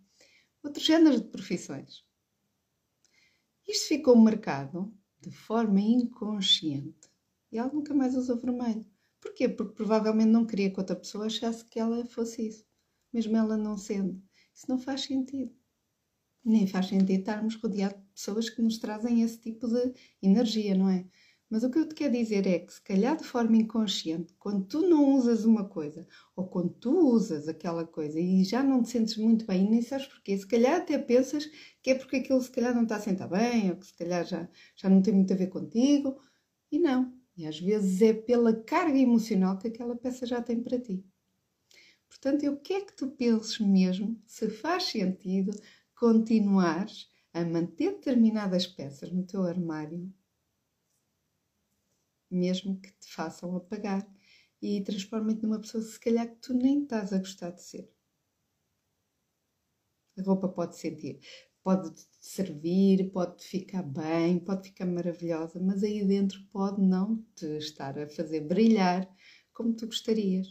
outro 0.63 0.83
género 0.83 1.19
de 1.19 1.29
profissões. 1.29 2.05
Isto 3.67 3.89
ficou 3.89 4.15
marcado 4.15 4.95
de 5.19 5.31
forma 5.33 5.81
inconsciente 5.81 7.04
e 7.55 7.59
ela 7.59 7.73
nunca 7.73 7.95
mais 7.95 8.17
usou 8.17 8.37
vermelho. 8.37 8.85
Porquê? 9.21 9.49
Porque 9.49 9.75
provavelmente 9.75 10.29
não 10.31 10.45
queria 10.45 10.71
que 10.71 10.79
outra 10.79 10.97
pessoa 10.97 11.27
achasse 11.27 11.65
que 11.65 11.79
ela 11.79 12.05
fosse 12.05 12.49
isso, 12.49 12.67
mesmo 13.13 13.37
ela 13.37 13.57
não 13.57 13.79
sendo. 13.79 14.21
Isso 14.53 14.67
não 14.69 14.79
faz 14.79 15.03
sentido. 15.03 15.55
Nem 16.45 16.67
faz 16.67 16.89
sentido 16.89 17.11
estarmos 17.21 17.55
rodeados 17.55 17.97
de 17.99 18.09
pessoas 18.13 18.51
que 18.51 18.61
nos 18.61 18.79
trazem 18.79 19.23
esse 19.23 19.39
tipo 19.39 19.67
de 19.67 19.95
energia, 20.21 20.75
não 20.75 20.91
é? 20.91 21.07
Mas 21.49 21.63
o 21.63 21.71
que 21.71 21.79
eu 21.79 21.89
te 21.89 21.95
quero 21.95 22.13
dizer 22.13 22.47
é 22.47 22.59
que, 22.59 22.73
se 22.73 22.83
calhar 22.83 23.17
de 23.17 23.25
forma 23.25 23.57
inconsciente, 23.57 24.35
quando 24.39 24.67
tu 24.67 24.83
não 24.83 25.15
usas 25.15 25.45
uma 25.45 25.65
coisa, 25.69 26.07
ou 26.35 26.49
quando 26.49 26.71
tu 26.71 26.91
usas 26.91 27.47
aquela 27.47 27.87
coisa 27.87 28.19
e 28.19 28.43
já 28.43 28.63
não 28.63 28.83
te 28.83 28.91
sentes 28.91 29.17
muito 29.17 29.47
bem, 29.47 29.65
e 29.67 29.71
nem 29.71 29.81
sabes 29.83 30.07
porquê, 30.07 30.37
se 30.37 30.47
calhar 30.47 30.81
até 30.81 30.99
pensas 30.99 31.47
que 31.83 31.91
é 31.91 31.95
porque 31.95 32.17
aquilo 32.17 32.43
se 32.43 32.51
calhar 32.51 32.75
não 32.75 32.83
está 32.83 32.97
a 32.97 33.01
sentar 33.01 33.29
bem, 33.29 33.71
ou 33.71 33.77
que 33.77 33.87
se 33.87 33.95
calhar 33.95 34.25
já, 34.27 34.49
já 34.75 34.89
não 34.89 35.01
tem 35.01 35.15
muito 35.15 35.33
a 35.33 35.37
ver 35.37 35.47
contigo, 35.47 36.21
e 36.73 36.79
não. 36.79 37.24
E 37.37 37.47
às 37.47 37.59
vezes 37.59 38.01
é 38.03 38.13
pela 38.13 38.55
carga 38.63 38.99
emocional 38.99 39.59
que 39.59 39.69
aquela 39.69 39.97
peça 39.97 40.27
já 40.27 40.41
tem 40.41 40.63
para 40.63 40.81
ti. 40.81 41.05
Portanto, 42.09 42.45
eu 42.45 42.57
quero 42.59 42.87
que 42.87 42.97
tu 42.97 43.11
penses 43.11 43.59
mesmo 43.59 44.21
se 44.27 44.49
faz 44.49 44.85
sentido 44.85 45.51
continuares 45.97 47.09
a 47.33 47.45
manter 47.45 47.95
determinadas 47.95 48.67
peças 48.67 49.11
no 49.11 49.27
teu 49.27 49.43
armário 49.43 50.13
mesmo 52.35 52.81
que 52.81 52.91
te 52.93 53.13
façam 53.13 53.57
apagar 53.57 54.07
e 54.61 54.83
transformem-te 54.83 55.43
numa 55.43 55.61
pessoa 55.61 55.83
se 55.83 55.99
calhar 55.99 56.29
que 56.29 56.37
tu 56.37 56.55
nem 56.55 56.83
estás 56.83 57.13
a 57.13 57.19
gostar 57.19 57.51
de 57.51 57.63
ser. 57.63 57.91
A 60.19 60.23
roupa 60.23 60.49
pode 60.49 60.77
sentir, 60.77 61.21
pode 61.65 61.91
servir, 62.21 63.11
pode 63.11 63.43
ficar 63.43 63.83
bem, 63.83 64.39
pode 64.39 64.69
ficar 64.69 64.87
maravilhosa, 64.87 65.59
mas 65.59 65.83
aí 65.83 66.05
dentro 66.05 66.39
pode 66.53 66.81
não 66.83 67.25
te 67.35 67.47
estar 67.57 67.99
a 67.99 68.07
fazer 68.07 68.43
brilhar 68.43 69.09
como 69.53 69.75
tu 69.75 69.87
gostarias. 69.87 70.47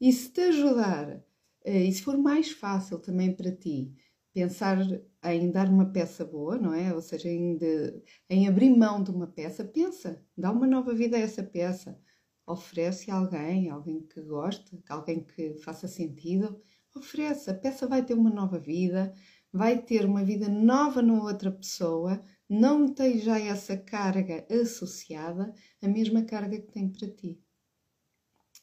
E 0.00 0.12
se 0.12 0.30
te 0.30 0.42
ajudar, 0.42 1.24
eh, 1.64 1.84
e 1.84 1.92
se 1.92 2.02
for 2.02 2.18
mais 2.18 2.52
fácil 2.52 2.98
também 2.98 3.34
para 3.34 3.50
ti, 3.50 3.94
pensar 4.34 4.78
em 5.24 5.50
dar 5.50 5.68
uma 5.68 5.86
peça 5.90 6.24
boa, 6.24 6.58
não 6.58 6.74
é? 6.74 6.94
Ou 6.94 7.00
seja, 7.00 7.28
em, 7.28 7.56
de, 7.56 8.02
em 8.28 8.48
abrir 8.48 8.70
mão 8.76 9.02
de 9.02 9.10
uma 9.10 9.26
peça, 9.26 9.64
pensa, 9.64 10.22
dá 10.36 10.50
uma 10.50 10.66
nova 10.66 10.94
vida 10.94 11.16
a 11.16 11.20
essa 11.20 11.42
peça. 11.42 11.98
Oferece 12.46 13.10
a 13.10 13.14
alguém, 13.16 13.70
alguém 13.70 14.02
que 14.02 14.20
goste, 14.22 14.82
alguém 14.88 15.24
que 15.24 15.54
faça 15.58 15.86
sentido, 15.88 16.60
oferece. 16.94 17.50
A 17.50 17.54
peça 17.54 17.86
vai 17.86 18.04
ter 18.04 18.14
uma 18.14 18.30
nova 18.30 18.58
vida, 18.58 19.14
vai 19.52 19.80
ter 19.80 20.04
uma 20.06 20.24
vida 20.24 20.48
nova 20.48 21.02
na 21.02 21.22
outra 21.22 21.50
pessoa, 21.50 22.22
não 22.48 22.92
tem 22.92 23.18
já 23.18 23.38
essa 23.38 23.76
carga 23.76 24.46
associada, 24.50 25.52
a 25.82 25.88
mesma 25.88 26.22
carga 26.22 26.60
que 26.60 26.72
tem 26.72 26.88
para 26.88 27.08
ti. 27.08 27.38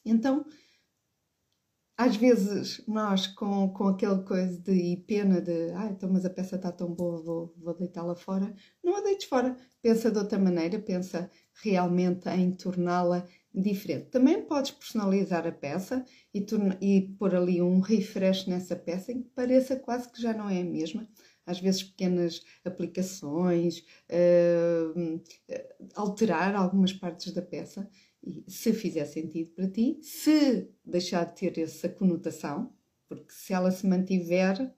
Então, 0.04 0.44
às 1.96 2.16
vezes 2.16 2.82
nós 2.88 3.26
com, 3.26 3.68
com 3.74 3.88
aquele 3.88 4.22
coisa 4.22 4.58
de 4.58 4.96
pena 5.06 5.40
de 5.40 5.70
ah, 5.72 5.90
então 5.90 6.10
mas 6.10 6.24
a 6.24 6.30
peça 6.30 6.56
está 6.56 6.72
tão 6.72 6.94
boa, 6.94 7.22
vou, 7.22 7.54
vou 7.58 7.74
deitá-la 7.76 8.16
fora. 8.16 8.54
Não 8.82 8.96
a 8.96 9.02
deites 9.02 9.28
fora. 9.28 9.54
Pensa 9.82 10.10
de 10.10 10.18
outra 10.18 10.38
maneira, 10.38 10.78
pensa 10.78 11.30
realmente 11.62 12.28
em 12.30 12.52
torná-la 12.52 13.26
diferente. 13.54 14.06
Também 14.06 14.42
podes 14.42 14.70
personalizar 14.70 15.46
a 15.46 15.52
peça 15.52 16.04
e, 16.32 16.44
e 16.80 17.08
pôr 17.18 17.34
ali 17.34 17.60
um 17.60 17.80
refresh 17.80 18.46
nessa 18.46 18.76
peça 18.76 19.12
em 19.12 19.22
que 19.22 19.28
pareça 19.30 19.76
quase 19.76 20.10
que 20.10 20.22
já 20.22 20.32
não 20.32 20.48
é 20.48 20.60
a 20.60 20.64
mesma. 20.64 21.08
Às 21.44 21.60
vezes 21.60 21.82
pequenas 21.82 22.42
aplicações, 22.64 23.84
uh, 24.08 25.20
alterar 25.94 26.54
algumas 26.54 26.92
partes 26.92 27.32
da 27.32 27.42
peça 27.42 27.90
e 28.22 28.44
se 28.46 28.72
fizer 28.72 29.04
sentido 29.06 29.50
para 29.50 29.68
ti, 29.68 29.98
se 30.02 30.70
deixar 30.84 31.24
de 31.24 31.34
ter 31.34 31.58
essa 31.58 31.88
conotação, 31.88 32.72
porque 33.08 33.32
se 33.32 33.52
ela 33.52 33.72
se 33.72 33.86
mantiver, 33.86 34.72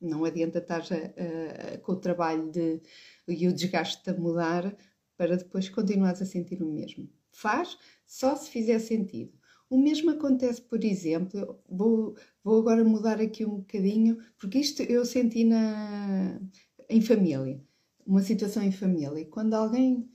não 0.00 0.24
adianta 0.24 0.58
estar 0.58 0.82
a, 0.82 1.78
com 1.78 1.92
o 1.92 2.00
trabalho 2.00 2.50
de, 2.50 2.80
e 3.26 3.48
o 3.48 3.52
desgaste 3.52 4.08
a 4.08 4.14
mudar 4.14 4.76
para 5.16 5.36
depois 5.36 5.68
continuares 5.68 6.22
a 6.22 6.26
sentir 6.26 6.62
o 6.62 6.70
mesmo. 6.70 7.08
Faz 7.34 7.76
só 8.06 8.36
se 8.36 8.50
fizer 8.50 8.78
sentido. 8.78 9.32
O 9.68 9.78
mesmo 9.78 10.10
acontece, 10.10 10.62
por 10.62 10.84
exemplo, 10.84 11.58
vou, 11.68 12.16
vou 12.42 12.60
agora 12.60 12.84
mudar 12.84 13.20
aqui 13.20 13.44
um 13.44 13.56
bocadinho, 13.56 14.18
porque 14.38 14.58
isto 14.58 14.82
eu 14.82 15.04
senti 15.04 15.42
na, 15.44 16.40
em 16.88 17.00
família, 17.00 17.60
uma 18.06 18.22
situação 18.22 18.62
em 18.62 18.70
família. 18.70 19.26
Quando 19.26 19.54
alguém 19.54 20.08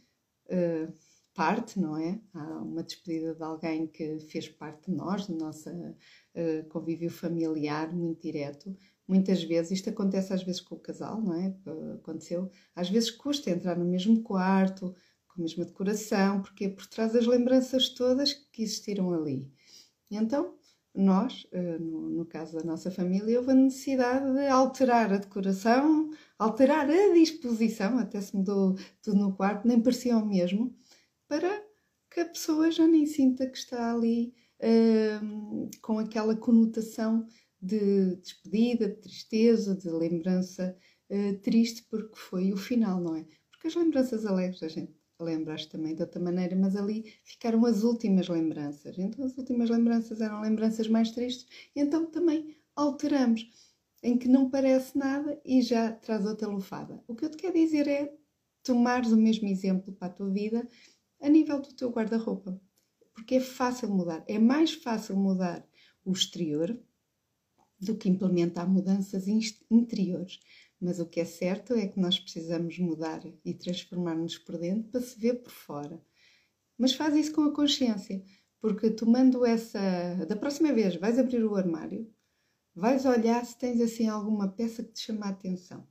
uh, 0.50 0.94
parte, 1.34 1.80
não 1.80 1.98
é? 1.98 2.20
Há 2.34 2.62
uma 2.62 2.84
despedida 2.84 3.34
de 3.34 3.44
alguém 3.44 3.88
que 3.88 4.20
fez 4.20 4.48
parte 4.50 4.92
de 4.92 4.98
nós, 4.98 5.26
do 5.28 5.36
nosso 5.36 5.70
uh, 5.70 6.68
convívio 6.70 7.10
familiar 7.10 7.94
muito 7.94 8.22
direto. 8.22 8.76
Muitas 9.08 9.44
vezes, 9.44 9.72
isto 9.72 9.90
acontece 9.90 10.34
às 10.34 10.44
vezes 10.44 10.62
com 10.62 10.76
o 10.76 10.80
casal, 10.80 11.22
não 11.22 11.34
é? 11.34 11.56
Aconteceu. 11.96 12.52
Às 12.76 12.90
vezes 12.90 13.10
custa 13.10 13.50
entrar 13.50 13.78
no 13.78 13.86
mesmo 13.86 14.22
quarto, 14.22 14.94
com 15.40 15.44
a 15.44 15.44
mesma 15.44 15.66
decoração, 15.66 16.42
porque 16.42 16.66
é 16.66 16.70
por 16.70 16.86
trás 16.88 17.14
das 17.14 17.26
lembranças 17.26 17.90
todas 17.90 18.34
que 18.34 18.62
existiram 18.64 19.14
ali. 19.14 19.50
E 20.12 20.18
então, 20.18 20.56
nós, 20.94 21.48
uh, 21.54 21.82
no, 21.82 22.10
no 22.10 22.26
caso 22.26 22.58
da 22.58 22.64
nossa 22.64 22.92
família, 22.92 23.40
houve 23.40 23.52
a 23.52 23.56
necessidade 23.56 24.34
de 24.34 24.48
alterar 24.48 25.14
a 25.14 25.18
decoração, 25.18 26.12
alterar 26.38 26.90
a 26.90 27.14
disposição, 27.14 27.98
até 27.98 28.20
se 28.20 28.36
mudou 28.36 28.76
tudo 29.02 29.18
no 29.18 29.36
quarto, 29.36 29.68
nem 29.68 29.82
parecia 29.82 30.18
o 30.18 30.26
mesmo 30.26 30.76
para 31.28 31.64
que 32.12 32.20
a 32.20 32.26
pessoa 32.26 32.72
já 32.72 32.88
nem 32.88 33.06
sinta 33.06 33.48
que 33.48 33.58
está 33.58 33.94
ali 33.94 34.34
uh, 34.60 35.70
com 35.82 36.00
aquela 36.00 36.36
conotação 36.36 37.26
de 37.62 38.16
despedida, 38.16 38.90
de 38.90 38.96
tristeza, 38.96 39.76
de 39.76 39.90
lembrança 39.90 40.76
uh, 41.10 41.38
triste, 41.40 41.86
porque 41.90 42.18
foi 42.18 42.52
o 42.52 42.58
final, 42.58 43.00
não 43.00 43.16
é? 43.16 43.26
Porque 43.52 43.68
as 43.68 43.76
lembranças 43.76 44.26
alegres 44.26 44.64
a 44.64 44.68
gente 44.68 44.99
lembra 45.20 45.56
também 45.68 45.94
de 45.94 46.02
outra 46.02 46.20
maneira, 46.20 46.56
mas 46.56 46.76
ali 46.76 47.14
ficaram 47.24 47.66
as 47.66 47.84
últimas 47.84 48.28
lembranças. 48.28 48.98
Então, 48.98 49.26
as 49.26 49.38
últimas 49.38 49.70
lembranças 49.70 50.22
eram 50.22 50.42
lembranças 50.42 50.88
mais 50.88 51.12
tristes, 51.12 51.48
então 51.76 52.06
também 52.06 52.56
alteramos, 52.76 53.50
em 54.02 54.18
que 54.18 54.28
não 54.28 54.50
parece 54.50 54.98
nada 54.98 55.40
e 55.44 55.62
já 55.62 55.92
traz 55.92 56.26
outra 56.26 56.48
lufada. 56.48 57.04
O 57.08 57.16
que 57.16 57.26
eu 57.26 57.30
te 57.30 57.38
quero 57.38 57.54
dizer 57.54 57.88
é 57.88 58.14
tomares 58.64 59.12
o 59.12 59.18
mesmo 59.18 59.48
exemplo 59.48 59.92
para 59.94 60.08
a 60.08 60.12
tua 60.12 60.30
vida 60.30 60.68
a 61.22 61.28
nível 61.28 61.60
do 61.62 61.74
teu 61.74 61.90
guarda-roupa. 61.90 62.60
Porque 63.14 63.36
é 63.36 63.42
fácil 63.42 63.90
mudar. 63.90 64.24
É 64.28 64.40
mais 64.40 64.74
fácil 64.74 65.18
mudar 65.18 65.68
o 66.06 66.12
exterior 66.14 66.80
do 67.80 67.96
que 67.96 68.10
implementar 68.10 68.70
mudanças 68.70 69.28
interiores. 69.28 70.40
Mas 70.82 71.00
o 71.00 71.06
que 71.06 71.20
é 71.20 71.26
certo 71.26 71.74
é 71.74 71.88
que 71.88 72.00
nós 72.00 72.20
precisamos 72.20 72.78
mudar 72.80 73.22
e 73.44 73.54
transformar-nos 73.54 74.38
por 74.38 74.58
dentro 74.58 74.90
para 74.90 75.02
se 75.02 75.20
ver 75.20 75.42
por 75.42 75.52
fora. 75.52 76.02
Mas 76.78 76.94
faz 76.94 77.16
isso 77.16 77.34
com 77.34 77.42
a 77.42 77.54
consciência, 77.54 78.24
porque 78.62 78.90
tomando 78.90 79.46
essa. 79.46 79.80
Da 80.28 80.36
próxima 80.36 80.72
vez 80.72 80.96
vais 80.96 81.20
abrir 81.20 81.44
o 81.44 81.56
armário, 81.56 82.10
vais 82.74 83.06
olhar 83.06 83.46
se 83.46 83.58
tens 83.58 83.82
assim 83.82 84.08
alguma 84.08 84.48
peça 84.48 84.84
que 84.84 84.94
te 84.94 85.02
chama 85.02 85.26
a 85.26 85.30
atenção. 85.30 85.86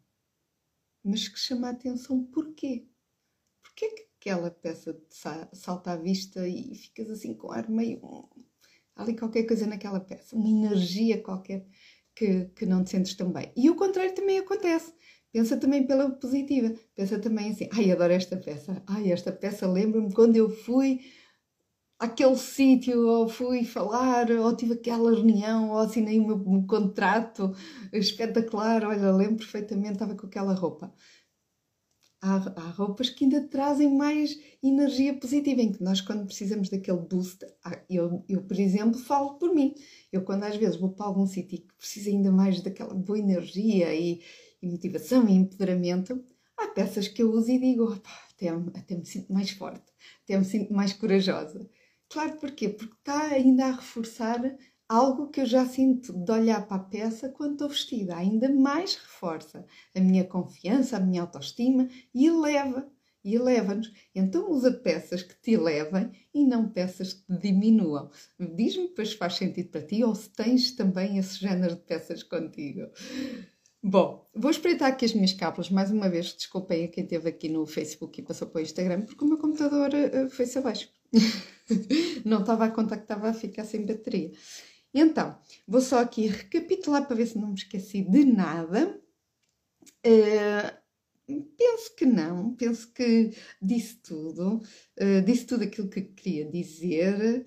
Mas 1.05 1.29
que 1.29 1.39
chama 1.39 1.69
a 1.69 1.71
atenção 1.71 2.25
porquê? 2.25 2.89
Porquê 3.63 3.91
que 3.91 4.09
aquela 4.19 4.51
peça 4.51 4.95
te 4.95 5.17
salta 5.53 5.93
à 5.93 5.97
vista 5.97 6.49
e 6.49 6.75
ficas 6.75 7.11
assim 7.11 7.35
com 7.35 7.53
ar 7.53 7.69
meio. 7.69 8.01
Há 8.97 9.03
ali 9.03 9.17
qualquer 9.17 9.45
coisa 9.45 9.67
naquela 9.67 10.01
peça, 10.01 10.35
uma 10.35 10.49
energia 10.49 11.23
qualquer 11.23 11.67
que, 12.19 12.47
que 12.57 12.67
não 12.67 12.83
te 12.83 12.91
sentes 12.91 13.15
tão 13.15 13.31
bem. 13.31 13.53
E 13.57 13.71
o 13.71 13.77
contrário 13.77 14.13
também 14.13 14.39
acontece. 14.39 14.93
Pensa 15.33 15.57
também 15.57 15.87
pela 15.87 16.11
positiva. 16.11 16.75
Pensa 16.95 17.19
também 17.19 17.51
assim: 17.51 17.69
ai, 17.73 17.93
adoro 17.93 18.13
esta 18.13 18.37
peça. 18.37 18.83
Ai, 18.89 19.13
esta 19.13 19.31
peça 19.31 19.69
lembra-me 19.69 20.13
quando 20.13 20.35
eu 20.37 20.51
fui 20.51 21.01
àquele 21.99 22.37
sítio, 22.37 23.07
ou 23.07 23.29
fui 23.29 23.65
falar, 23.65 24.31
ou 24.31 24.57
tive 24.57 24.75
aquela 24.75 25.13
reunião, 25.13 25.71
ou 25.71 25.79
assinei 25.79 26.19
o 26.19 26.27
meu 26.27 26.67
contrato 26.67 27.55
espetacular. 27.93 28.85
Olha, 28.85 29.13
lembro 29.13 29.37
perfeitamente, 29.37 29.93
estava 29.93 30.17
com 30.17 30.27
aquela 30.27 30.55
roupa 30.55 30.93
há, 32.21 32.37
há, 32.57 32.71
roupas 32.71 33.11
que 33.11 33.25
ainda 33.25 33.47
trazem 33.49 33.95
mais 33.97 34.39
energia 34.63 35.15
positiva, 35.15 35.61
em 35.61 35.73
que 35.73 35.83
nós, 35.83 36.01
quando 36.01 36.27
precisamos 36.27 36.69
daquele 36.69 36.99
boost, 36.99 37.45
eu, 37.89 38.25
eu, 38.29 38.43
por 38.43 38.59
exemplo, 38.59 38.99
falo 38.99 39.39
por 39.39 39.55
mim. 39.55 39.75
Eu, 40.13 40.23
quando 40.23 40.45
às 40.45 40.57
vezes 40.57 40.77
vou 40.77 40.91
para 40.91 41.07
algum 41.07 41.27
sítio 41.27 41.59
que 41.59 41.75
precisa 41.77 42.11
ainda 42.11 42.31
mais 42.31 42.61
daquela 42.61 42.95
boa 42.95 43.19
energia 43.19 43.95
e, 43.95 44.23
e, 44.63 44.69
motivação 44.69 45.29
e 45.29 45.33
empoderamento, 45.33 46.25
há 46.57 46.69
peças 46.69 47.09
que 47.09 47.23
eu 47.23 47.31
uso 47.31 47.51
e 47.51 47.59
digo, 47.59 48.01
até, 48.33 48.49
até 48.49 48.97
me 48.97 49.07
sinto 49.07 49.33
mais 49.33 49.51
forte, 49.51 49.93
até 50.25 50.39
me 50.39 50.45
sinto 50.45 50.73
mais 50.73 50.93
corajosa. 50.93 51.69
Claro, 52.09 52.39
porquê? 52.39 52.71
Porque 52.71 52.95
está 52.95 53.27
ainda 53.27 53.67
a 53.67 53.73
reforçar 53.73 54.41
algo 54.89 55.29
que 55.29 55.41
eu 55.41 55.47
já 55.47 55.67
sinto 55.67 56.13
de 56.13 56.33
olhar 56.33 56.67
para 56.67 56.79
a 56.79 56.85
peça 56.85 57.29
quando 57.29 57.53
estou 57.53 57.69
vestida. 57.69 58.17
Ainda 58.17 58.49
mais 58.49 58.95
reforça 58.97 59.67
a 59.95 60.01
minha 60.01 60.25
confiança, 60.25 60.97
a 60.97 61.01
minha 61.01 61.23
autoestima 61.23 61.89
e 62.15 62.27
eleva. 62.27 62.91
E 63.25 63.35
eleva-nos. 63.35 63.93
Então 64.15 64.51
usa 64.51 64.73
peças 64.73 65.23
que 65.23 65.35
te 65.43 65.53
elevem 65.53 66.11
e 66.33 66.45
não 66.45 66.71
peças 66.71 67.13
que 67.13 67.27
te 67.27 67.39
diminuam. 67.39 68.11
Diz-me 68.39 68.89
depois 68.89 69.11
se 69.11 69.17
faz 69.17 69.35
sentido 69.35 69.69
para 69.71 69.83
ti 69.83 70.03
ou 70.03 70.15
se 70.15 70.31
tens 70.31 70.73
também 70.73 71.19
esse 71.19 71.39
género 71.39 71.75
de 71.75 71.83
peças 71.83 72.23
contigo. 72.23 72.89
Bom, 73.83 74.29
vou 74.35 74.51
espreitar 74.51 74.89
aqui 74.89 75.05
as 75.05 75.15
minhas 75.15 75.33
cábulas 75.33 75.69
mais 75.71 75.91
uma 75.91 76.09
vez. 76.09 76.35
Desculpem 76.35 76.85
a 76.85 76.89
quem 76.89 77.05
esteve 77.05 77.29
aqui 77.29 77.49
no 77.49 77.67
Facebook 77.67 78.19
e 78.19 78.25
passou 78.25 78.49
para 78.49 78.61
o 78.61 78.63
Instagram, 78.63 79.03
porque 79.03 79.25
o 79.25 79.29
meu 79.29 79.39
computador 79.39 79.91
uh, 79.91 80.31
foi-se 80.31 80.59
abaixo. 80.59 80.89
não 82.25 82.41
estava 82.41 82.65
a 82.65 82.71
contar 82.71 82.97
que 82.97 83.05
estava 83.05 83.29
a 83.29 83.35
ficar 83.35 83.65
sem 83.65 83.85
bateria. 83.85 84.33
Então, 84.93 85.39
vou 85.67 85.81
só 85.81 86.01
aqui 86.01 86.27
recapitular 86.27 87.07
para 87.07 87.17
ver 87.17 87.27
se 87.27 87.39
não 87.39 87.49
me 87.49 87.55
esqueci 87.55 88.03
de 88.03 88.25
nada. 88.25 89.01
Uh, 90.07 90.79
penso 91.57 91.95
que 91.97 92.07
não, 92.07 92.55
penso 92.55 92.93
que 92.93 93.33
disse 93.61 93.97
tudo, 94.03 94.63
uh, 95.01 95.23
disse 95.25 95.47
tudo 95.47 95.65
aquilo 95.65 95.89
que 95.89 96.03
queria 96.03 96.51
dizer. 96.51 97.47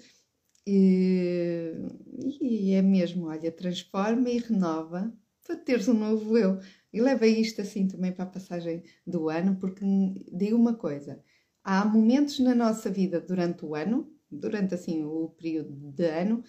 e 0.68 2.74
é 2.74 2.82
mesmo, 2.82 3.28
olha, 3.28 3.52
transforma 3.52 4.30
e 4.30 4.38
renova 4.38 5.14
para 5.46 5.56
teres 5.56 5.88
um 5.88 5.94
novo 5.94 6.38
eu. 6.38 6.60
E 6.94 7.02
leva 7.02 7.26
isto 7.28 7.62
assim 7.62 7.88
também 7.88 8.12
para 8.12 8.26
a 8.26 8.28
passagem 8.28 8.84
do 9.06 9.30
ano, 9.30 9.56
porque 9.58 9.84
digo 10.32 10.58
uma 10.58 10.76
coisa: 10.76 11.22
há 11.64 11.86
momentos 11.86 12.40
na 12.40 12.56
nossa 12.56 12.90
vida 12.90 13.20
durante 13.20 13.66
o 13.66 13.76
ano, 13.76 14.12
durante 14.30 14.74
assim 14.74 15.04
o 15.04 15.30
período 15.30 15.92
de 15.92 16.06
ano, 16.06 16.44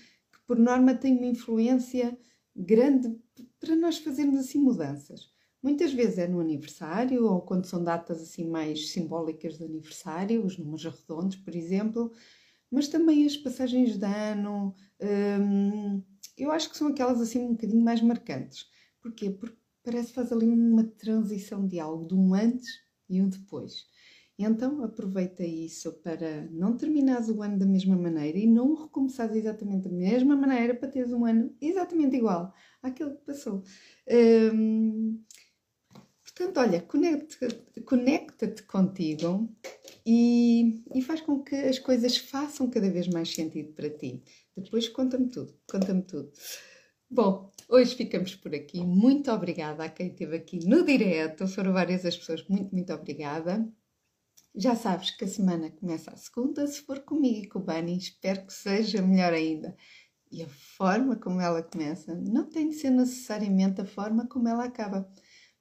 por 0.47 0.59
norma 0.59 0.95
têm 0.95 1.17
uma 1.17 1.27
influência 1.27 2.17
grande 2.55 3.17
para 3.61 3.77
nós 3.77 3.99
fazermos 3.99 4.39
assim 4.39 4.59
mudanças. 4.59 5.31
Muitas 5.63 5.93
vezes 5.93 6.19
é 6.19 6.27
no 6.27 6.41
aniversário 6.41 7.25
ou 7.25 7.41
quando 7.41 7.67
são 7.67 7.83
datas 7.83 8.21
assim 8.21 8.49
mais 8.49 8.91
simbólicas 8.91 9.59
de 9.59 9.65
aniversário, 9.65 10.45
os 10.45 10.59
números 10.59 10.85
redondos, 10.85 11.37
por 11.37 11.55
exemplo, 11.55 12.13
mas 12.71 12.89
também 12.89 13.25
as 13.25 13.37
passagens 13.37 13.97
de 13.97 14.05
ano. 14.05 14.75
Hum, 15.01 16.03
eu 16.37 16.51
acho 16.51 16.71
que 16.71 16.77
são 16.77 16.89
aquelas 16.89 17.21
assim 17.21 17.41
um 17.41 17.53
bocadinho 17.53 17.85
mais 17.85 18.01
marcantes. 18.01 18.67
Porquê? 19.01 19.31
Porque 19.31 19.57
parece 19.85 20.09
que 20.09 20.15
faz 20.15 20.33
ali 20.33 20.47
uma 20.47 20.85
transição 20.85 21.67
de 21.67 21.79
algo, 21.79 22.07
de 22.07 22.15
um 22.15 22.35
antes 22.35 22.69
e 23.09 23.21
um 23.21 23.29
depois. 23.29 23.87
Então 24.43 24.83
aproveita 24.85 25.45
isso 25.45 25.93
para 25.95 26.49
não 26.51 26.77
terminares 26.77 27.29
o 27.29 27.43
ano 27.43 27.59
da 27.59 27.67
mesma 27.67 27.97
maneira 27.97 28.39
e 28.39 28.47
não 28.47 28.75
recomeçares 28.75 29.37
exatamente 29.37 29.89
da 29.89 29.95
mesma 29.95 30.37
maneira 30.37 30.75
para 30.75 30.89
teres 30.89 31.13
um 31.13 31.25
ano 31.25 31.55
exatamente 31.61 32.17
igual 32.17 32.53
àquele 32.83 33.13
que 33.13 33.25
passou. 33.25 33.63
Hum, 34.55 35.23
portanto, 36.25 36.59
olha, 36.59 36.81
conecta-te 36.83 37.81
conecta 37.83 38.55
contigo 38.67 39.49
e, 40.07 40.83
e 40.95 41.03
faz 41.03 41.21
com 41.21 41.43
que 41.43 41.55
as 41.55 41.79
coisas 41.79 42.17
façam 42.17 42.69
cada 42.71 42.91
vez 42.91 43.09
mais 43.09 43.35
sentido 43.35 43.73
para 43.73 43.91
ti. 43.91 44.23
Depois 44.57 44.89
conta-me 44.89 45.29
tudo, 45.29 45.55
conta-me 45.71 46.03
tudo. 46.03 46.31
Bom, 47.11 47.51
hoje 47.69 47.95
ficamos 47.95 48.35
por 48.35 48.55
aqui. 48.55 48.83
Muito 48.83 49.31
obrigada 49.31 49.85
a 49.85 49.89
quem 49.89 50.09
esteve 50.09 50.37
aqui 50.37 50.67
no 50.67 50.85
direto. 50.85 51.47
Foram 51.47 51.73
várias 51.73 52.07
as 52.07 52.17
pessoas. 52.17 52.43
Muito, 52.49 52.75
muito 52.75 52.93
obrigada. 52.93 53.71
Já 54.55 54.77
sabes 54.77 55.11
que 55.11 55.25
a 55.25 55.29
semana 55.29 55.71
começa 55.71 56.11
a 56.11 56.17
segunda. 56.17 56.67
Se 56.67 56.83
for 56.83 57.01
comigo 57.01 57.39
e 57.39 57.49
com 57.49 57.59
o 57.59 57.63
Bani, 57.63 57.97
espero 57.97 58.47
que 58.47 58.53
seja 58.53 59.01
melhor 59.01 59.33
ainda. 59.33 59.75
E 60.31 60.43
a 60.43 60.49
forma 60.49 61.17
como 61.17 61.41
ela 61.41 61.63
começa 61.63 62.15
não 62.15 62.49
tem 62.49 62.69
de 62.69 62.77
ser 62.77 62.91
necessariamente 62.91 63.81
a 63.81 63.87
forma 63.87 64.27
como 64.27 64.49
ela 64.49 64.65
acaba. 64.65 65.11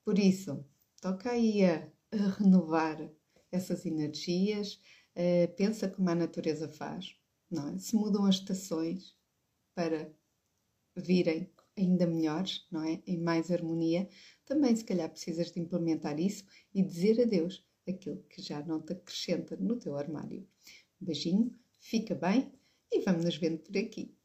Por 0.03 0.19
isso, 0.19 0.65
toca 1.01 1.31
aí 1.31 1.63
a, 1.63 1.89
a 2.11 2.17
renovar 2.37 3.09
essas 3.49 3.85
energias. 3.85 4.81
Uh, 5.15 5.53
pensa 5.55 5.87
como 5.87 6.09
a 6.09 6.15
natureza 6.15 6.67
faz. 6.67 7.15
Não 7.49 7.69
é? 7.69 7.77
Se 7.77 7.95
mudam 7.95 8.25
as 8.25 8.35
estações 8.35 9.15
para 9.73 10.13
virem 10.97 11.49
ainda 11.77 12.05
melhores, 12.05 12.67
não 12.69 12.83
é? 12.83 13.01
Em 13.07 13.17
mais 13.17 13.49
harmonia, 13.51 14.09
também 14.45 14.75
se 14.75 14.83
calhar 14.83 15.09
precisas 15.09 15.49
de 15.49 15.61
implementar 15.61 16.19
isso 16.19 16.45
e 16.73 16.83
dizer 16.83 17.21
adeus 17.21 17.65
aquilo 17.87 18.23
que 18.29 18.41
já 18.41 18.63
não 18.63 18.81
te 18.81 18.93
acrescenta 18.93 19.55
no 19.57 19.77
teu 19.77 19.97
armário. 19.97 20.47
Um 21.01 21.05
beijinho, 21.05 21.57
fica 21.79 22.13
bem 22.15 22.51
e 22.91 23.01
vamos 23.01 23.25
nos 23.25 23.37
vendo 23.37 23.59
por 23.59 23.77
aqui. 23.77 24.15